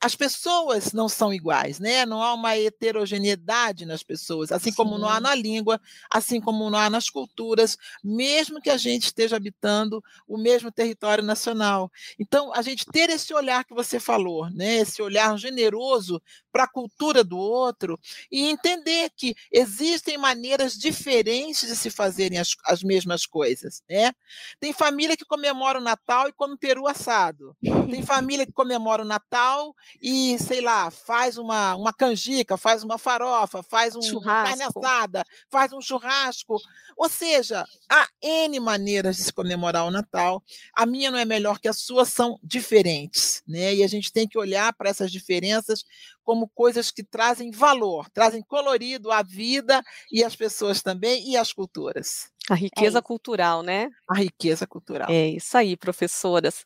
as 0.00 0.14
pessoas 0.14 0.92
não 0.92 1.08
são 1.08 1.32
iguais, 1.32 1.78
né? 1.78 2.04
Não 2.04 2.22
há 2.22 2.34
uma 2.34 2.56
heterogeneidade 2.56 3.86
nas 3.86 4.02
pessoas, 4.02 4.52
assim 4.52 4.70
Sim. 4.70 4.76
como 4.76 4.98
não 4.98 5.08
há 5.08 5.20
na 5.20 5.34
língua, 5.34 5.80
assim 6.10 6.40
como 6.40 6.68
não 6.70 6.78
há 6.78 6.90
nas 6.90 7.08
culturas, 7.08 7.76
mesmo 8.04 8.60
que 8.60 8.70
a 8.70 8.76
gente 8.76 9.04
esteja 9.04 9.36
habitando 9.36 10.02
o 10.28 10.36
mesmo 10.36 10.70
território 10.70 11.24
nacional. 11.24 11.90
Então, 12.18 12.52
a 12.54 12.62
gente 12.62 12.84
ter 12.86 13.10
esse 13.10 13.32
olhar 13.32 13.64
que 13.64 13.74
você 13.74 13.98
falou, 13.98 14.50
né? 14.50 14.76
Esse 14.76 15.00
olhar 15.00 15.36
generoso 15.38 16.20
para 16.52 16.64
a 16.64 16.68
cultura 16.68 17.24
do 17.24 17.36
outro 17.36 17.98
e 18.30 18.48
entender 18.48 19.10
que 19.16 19.34
existem 19.52 20.16
maneiras 20.18 20.74
diferentes 20.74 21.68
de 21.68 21.76
se 21.76 21.90
fazerem 21.90 22.38
as, 22.38 22.54
as 22.64 22.82
mesmas 22.82 23.26
coisas, 23.26 23.82
né? 23.88 24.12
Tem 24.60 24.72
família 24.72 25.16
que 25.16 25.24
comemora 25.24 25.78
o 25.78 25.82
Natal 25.82 26.28
e 26.28 26.32
come 26.32 26.56
peru 26.56 26.86
assado. 26.86 27.56
Tem 27.90 28.02
família 28.04 28.46
que 28.46 28.52
comemora 28.52 29.02
o 29.02 29.06
Natal 29.06 29.74
e, 30.00 30.38
sei 30.38 30.60
lá, 30.60 30.90
faz 30.90 31.38
uma, 31.38 31.74
uma 31.74 31.92
canjica, 31.92 32.56
faz 32.56 32.82
uma 32.82 32.98
farofa, 32.98 33.62
faz 33.62 33.94
um 33.96 34.02
churrasco. 34.02 34.58
carne 34.58 34.62
assada, 34.62 35.24
faz 35.50 35.72
um 35.72 35.80
churrasco. 35.80 36.58
Ou 36.96 37.08
seja, 37.08 37.64
há 37.88 38.06
N 38.22 38.58
maneiras 38.60 39.16
de 39.16 39.24
se 39.24 39.32
comemorar 39.32 39.84
o 39.84 39.90
Natal. 39.90 40.42
A 40.74 40.86
minha 40.86 41.10
não 41.10 41.18
é 41.18 41.24
melhor 41.24 41.58
que 41.58 41.68
a 41.68 41.72
sua, 41.72 42.04
são 42.04 42.38
diferentes, 42.42 43.42
né? 43.46 43.74
E 43.74 43.82
a 43.82 43.88
gente 43.88 44.12
tem 44.12 44.26
que 44.28 44.38
olhar 44.38 44.72
para 44.72 44.90
essas 44.90 45.10
diferenças 45.10 45.84
como 46.22 46.48
coisas 46.48 46.90
que 46.90 47.04
trazem 47.04 47.50
valor, 47.50 48.10
trazem 48.10 48.42
colorido 48.42 49.12
à 49.12 49.22
vida 49.22 49.82
e 50.10 50.24
às 50.24 50.34
pessoas 50.34 50.82
também 50.82 51.30
e 51.30 51.36
às 51.36 51.52
culturas. 51.52 52.30
A 52.48 52.54
riqueza 52.54 52.98
é 52.98 53.02
cultural, 53.02 53.62
né? 53.62 53.88
A 54.08 54.14
riqueza 54.14 54.66
cultural. 54.66 55.10
É 55.10 55.30
isso 55.30 55.56
aí, 55.58 55.76
professoras. 55.76 56.64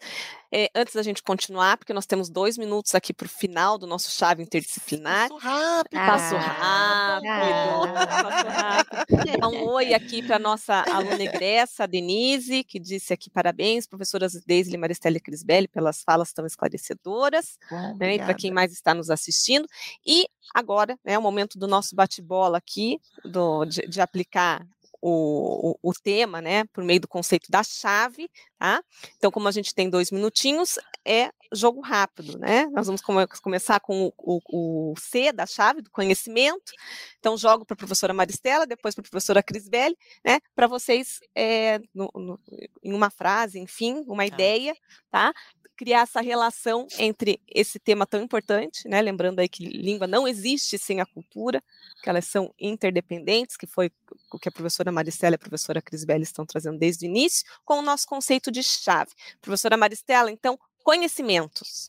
É, 0.52 0.68
antes 0.74 0.94
da 0.94 1.02
gente 1.02 1.22
continuar, 1.22 1.78
porque 1.78 1.94
nós 1.94 2.04
temos 2.04 2.28
dois 2.28 2.58
minutos 2.58 2.94
aqui 2.94 3.14
para 3.14 3.26
o 3.26 3.28
final 3.28 3.78
do 3.78 3.86
nosso 3.86 4.10
chave 4.10 4.42
interdisciplinar. 4.42 5.28
Passo 5.28 5.38
rápido. 5.38 5.98
Passo 5.98 6.36
rápido. 6.36 7.28
Ah, 7.28 8.22
passo 8.22 8.48
rápido. 8.48 9.28
Então, 9.28 9.52
um 9.52 9.68
oi 9.68 9.94
aqui 9.94 10.22
para 10.22 10.36
a 10.36 10.40
nossa 10.40 10.82
aluna 10.92 11.22
egressa, 11.22 11.84
a 11.84 11.86
Denise, 11.86 12.62
que 12.64 12.78
disse 12.78 13.14
aqui 13.14 13.30
parabéns, 13.30 13.86
professoras 13.86 14.32
Deise, 14.44 14.76
Maristela 14.76 15.16
e 15.16 15.20
Crisbelli, 15.20 15.68
pelas 15.68 16.02
falas 16.02 16.32
tão 16.32 16.44
esclarecedoras. 16.44 17.56
Bom, 17.70 17.96
né, 17.96 18.16
e 18.16 18.18
para 18.18 18.34
quem 18.34 18.50
mais 18.50 18.72
está 18.72 18.92
nos 18.92 19.08
assistindo. 19.08 19.66
E 20.04 20.26
agora, 20.52 20.98
é 21.04 21.12
né, 21.12 21.18
o 21.18 21.22
momento 21.22 21.58
do 21.58 21.66
nosso 21.66 21.94
bate-bola 21.94 22.58
aqui, 22.58 22.98
do, 23.24 23.64
de, 23.64 23.82
de 23.82 24.00
aplicar 24.00 24.66
o, 25.00 25.72
o, 25.82 25.90
o, 25.90 25.92
tema, 25.92 26.40
né, 26.40 26.64
por 26.72 26.84
meio 26.84 27.00
do 27.00 27.08
conceito 27.08 27.50
da 27.50 27.62
chave, 27.62 28.28
tá? 28.58 28.82
Então, 29.16 29.30
como 29.30 29.48
a 29.48 29.52
gente 29.52 29.74
tem 29.74 29.88
dois 29.88 30.10
minutinhos, 30.10 30.78
é 31.04 31.30
jogo 31.52 31.80
rápido, 31.80 32.38
né? 32.38 32.66
Nós 32.66 32.86
vamos 32.86 33.00
come 33.00 33.26
começar 33.42 33.80
com 33.80 34.12
o, 34.16 34.40
o, 34.48 34.94
C 34.98 35.32
da 35.32 35.46
chave, 35.46 35.82
do 35.82 35.90
conhecimento. 35.90 36.72
Então, 37.18 37.36
jogo 37.36 37.64
para 37.64 37.74
a 37.74 37.76
professora 37.76 38.14
Maristela, 38.14 38.66
depois 38.66 38.94
para 38.94 39.02
a 39.02 39.10
professora 39.10 39.42
Crisbelli, 39.42 39.96
né? 40.24 40.40
Para 40.54 40.66
vocês, 40.66 41.18
é, 41.34 41.80
no, 41.94 42.10
no, 42.14 42.40
em 42.82 42.92
uma 42.92 43.10
frase, 43.10 43.58
enfim, 43.58 44.04
uma 44.06 44.18
tá. 44.18 44.26
ideia, 44.26 44.74
tá? 45.10 45.32
Criar 45.80 46.02
essa 46.02 46.20
relação 46.20 46.86
entre 46.98 47.40
esse 47.48 47.78
tema 47.78 48.04
tão 48.04 48.22
importante, 48.22 48.86
né? 48.86 49.00
Lembrando 49.00 49.38
aí 49.38 49.48
que 49.48 49.64
língua 49.64 50.06
não 50.06 50.28
existe 50.28 50.76
sem 50.76 51.00
a 51.00 51.06
cultura, 51.06 51.64
que 52.02 52.10
elas 52.10 52.26
são 52.26 52.54
interdependentes, 52.60 53.56
que 53.56 53.66
foi 53.66 53.90
o 54.30 54.38
que 54.38 54.50
a 54.50 54.52
professora 54.52 54.92
Maristela 54.92 55.32
e 55.32 55.36
a 55.36 55.38
professora 55.38 55.80
Crisbelli 55.80 56.22
estão 56.22 56.44
trazendo 56.44 56.78
desde 56.78 57.06
o 57.06 57.08
início, 57.08 57.46
com 57.64 57.78
o 57.78 57.82
nosso 57.82 58.06
conceito 58.06 58.50
de 58.50 58.62
chave. 58.62 59.10
Professora 59.40 59.74
Maristela, 59.74 60.30
então, 60.30 60.60
conhecimentos. 60.84 61.88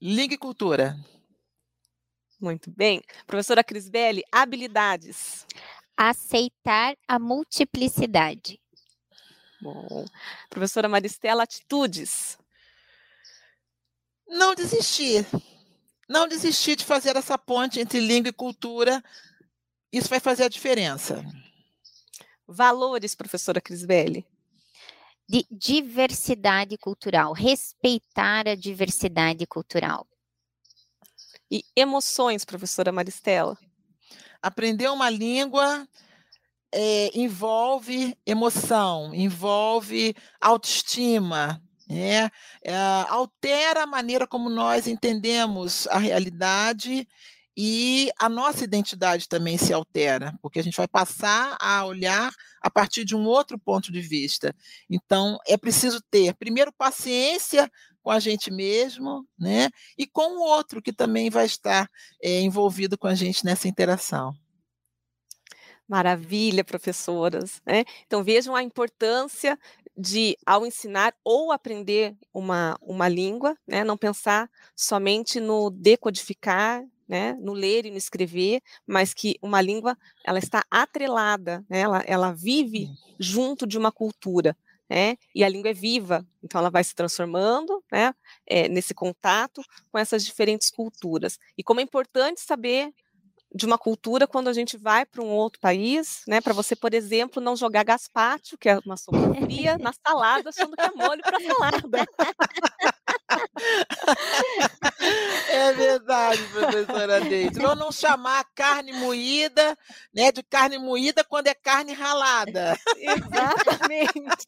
Língua 0.00 0.34
e 0.34 0.38
cultura. 0.38 0.96
Muito 2.40 2.70
bem. 2.70 3.02
Professora 3.26 3.64
Crisbelli, 3.64 4.22
habilidades. 4.30 5.44
Aceitar 5.96 6.94
a 7.08 7.18
multiplicidade. 7.18 8.60
Bom. 9.60 10.04
Professora 10.48 10.88
Maristela, 10.88 11.42
atitudes. 11.42 12.38
Não 14.28 14.54
desistir. 14.54 15.26
Não 16.08 16.28
desistir 16.28 16.76
de 16.76 16.84
fazer 16.84 17.16
essa 17.16 17.38
ponte 17.38 17.80
entre 17.80 18.00
língua 18.00 18.28
e 18.28 18.32
cultura. 18.32 19.02
Isso 19.92 20.08
vai 20.08 20.20
fazer 20.20 20.44
a 20.44 20.48
diferença. 20.48 21.24
Valores, 22.46 23.14
professora 23.14 23.60
Crisbelli. 23.60 24.26
De 25.26 25.46
diversidade 25.50 26.76
cultural, 26.76 27.32
respeitar 27.32 28.46
a 28.46 28.54
diversidade 28.54 29.46
cultural. 29.46 30.06
e 31.50 31.64
emoções, 31.76 32.44
professora 32.44 32.90
Maristela? 32.90 33.56
Aprender 34.42 34.90
uma 34.90 35.08
língua 35.08 35.88
é, 36.74 37.16
envolve 37.16 38.18
emoção, 38.26 39.14
envolve 39.14 40.14
autoestima, 40.40 41.62
é, 41.90 42.30
altera 43.08 43.82
a 43.82 43.86
maneira 43.86 44.26
como 44.26 44.48
nós 44.48 44.86
entendemos 44.86 45.86
a 45.88 45.98
realidade 45.98 47.06
e 47.56 48.10
a 48.18 48.28
nossa 48.28 48.64
identidade 48.64 49.28
também 49.28 49.56
se 49.56 49.72
altera, 49.72 50.36
porque 50.42 50.58
a 50.58 50.62
gente 50.62 50.76
vai 50.76 50.88
passar 50.88 51.56
a 51.60 51.84
olhar 51.84 52.32
a 52.60 52.68
partir 52.68 53.04
de 53.04 53.14
um 53.14 53.24
outro 53.26 53.58
ponto 53.58 53.92
de 53.92 54.00
vista. 54.00 54.54
Então, 54.90 55.38
é 55.46 55.56
preciso 55.56 56.00
ter, 56.10 56.34
primeiro, 56.34 56.72
paciência 56.72 57.70
com 58.02 58.10
a 58.10 58.18
gente 58.18 58.50
mesmo, 58.50 59.26
né? 59.38 59.70
E 59.96 60.06
com 60.06 60.36
o 60.36 60.42
outro 60.42 60.82
que 60.82 60.92
também 60.92 61.30
vai 61.30 61.46
estar 61.46 61.88
é, 62.20 62.40
envolvido 62.40 62.98
com 62.98 63.06
a 63.06 63.14
gente 63.14 63.44
nessa 63.44 63.68
interação. 63.68 64.34
Maravilha, 65.86 66.64
professoras. 66.64 67.60
Né? 67.64 67.84
Então 68.06 68.24
vejam 68.24 68.56
a 68.56 68.62
importância 68.62 69.58
de, 69.96 70.36
ao 70.44 70.66
ensinar 70.66 71.14
ou 71.22 71.52
aprender 71.52 72.16
uma, 72.32 72.76
uma 72.80 73.08
língua, 73.08 73.56
né, 73.66 73.84
não 73.84 73.96
pensar 73.96 74.50
somente 74.74 75.40
no 75.40 75.70
decodificar, 75.70 76.84
né, 77.08 77.34
no 77.34 77.52
ler 77.52 77.86
e 77.86 77.90
no 77.90 77.96
escrever, 77.96 78.60
mas 78.86 79.14
que 79.14 79.36
uma 79.40 79.60
língua 79.60 79.96
ela 80.24 80.38
está 80.38 80.64
atrelada, 80.70 81.64
né, 81.68 81.80
ela, 81.80 82.02
ela 82.06 82.32
vive 82.32 82.88
junto 83.18 83.66
de 83.66 83.78
uma 83.78 83.92
cultura. 83.92 84.56
Né, 84.86 85.16
e 85.34 85.42
a 85.42 85.48
língua 85.48 85.70
é 85.70 85.72
viva, 85.72 86.26
então 86.42 86.58
ela 86.58 86.68
vai 86.68 86.84
se 86.84 86.94
transformando 86.94 87.82
né, 87.90 88.14
é, 88.46 88.68
nesse 88.68 88.92
contato 88.92 89.62
com 89.90 89.98
essas 89.98 90.22
diferentes 90.22 90.70
culturas. 90.70 91.38
E 91.56 91.62
como 91.64 91.80
é 91.80 91.82
importante 91.82 92.42
saber 92.42 92.92
de 93.54 93.66
uma 93.66 93.78
cultura 93.78 94.26
quando 94.26 94.48
a 94.48 94.52
gente 94.52 94.76
vai 94.76 95.06
para 95.06 95.22
um 95.22 95.28
outro 95.28 95.60
país, 95.60 96.22
né? 96.26 96.40
Para 96.40 96.52
você, 96.52 96.74
por 96.74 96.92
exemplo, 96.92 97.40
não 97.42 97.56
jogar 97.56 97.84
gaspacho, 97.84 98.58
que 98.58 98.68
é 98.68 98.78
uma 98.84 98.96
sopa 98.98 99.34
fria, 99.34 99.78
na 99.78 99.92
salada, 100.06 100.50
achando 100.50 100.76
que 100.76 100.82
é 100.82 100.90
molho 100.92 101.22
para 101.22 101.38
salada. 101.40 102.06
É 105.48 105.72
verdade, 105.72 106.42
professora 106.48 107.20
Deide. 107.20 107.64
Ou 107.64 107.76
não 107.76 107.90
chamar 107.90 108.44
carne 108.54 108.92
moída, 108.92 109.76
né, 110.12 110.30
de 110.32 110.42
carne 110.42 110.78
moída 110.78 111.24
quando 111.24 111.46
é 111.46 111.54
carne 111.54 111.92
ralada. 111.92 112.76
Exatamente. 112.96 114.46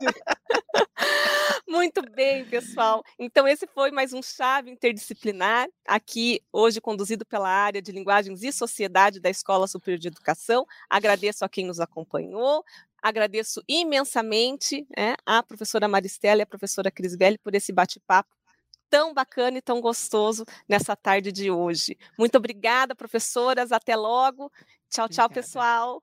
Muito 1.67 2.03
bem, 2.11 2.45
pessoal. 2.45 3.03
Então, 3.19 3.47
esse 3.47 3.67
foi 3.67 3.91
mais 3.91 4.13
um 4.13 4.23
Chave 4.23 4.71
Interdisciplinar, 4.71 5.69
aqui 5.87 6.43
hoje 6.53 6.81
conduzido 6.81 7.25
pela 7.25 7.49
área 7.49 7.83
de 7.83 7.93
Linguagens 7.93 8.43
e 8.43 8.53
Sociedade 8.53 9.21
da 9.21 9.31
Escola 9.31 9.67
Superior 9.67 9.99
de 9.99 10.09
Educação. 10.09 10.67
Agradeço 10.89 11.45
a 11.45 11.49
quem 11.49 11.67
nos 11.67 11.81
acompanhou. 11.81 12.65
Agradeço 13.03 13.63
imensamente 13.69 14.87
né, 14.97 15.15
a 15.25 15.43
professora 15.43 15.87
Maristela 15.87 16.41
e 16.41 16.43
a 16.43 16.47
professora 16.47 16.91
Crisbelli 16.91 17.39
por 17.39 17.55
esse 17.55 17.73
bate-papo 17.73 18.36
tão 18.97 19.13
bacana 19.13 19.59
e 19.59 19.61
tão 19.61 19.79
gostoso 19.79 20.47
nessa 20.67 20.97
tarde 20.97 21.31
de 21.31 21.51
hoje. 21.51 21.99
Muito 22.19 22.39
obrigada, 22.39 22.95
professoras. 22.95 23.71
Até 23.71 23.95
logo. 23.95 24.51
Tchau, 24.89 25.07
tchau, 25.07 25.29
pessoal. 25.29 26.03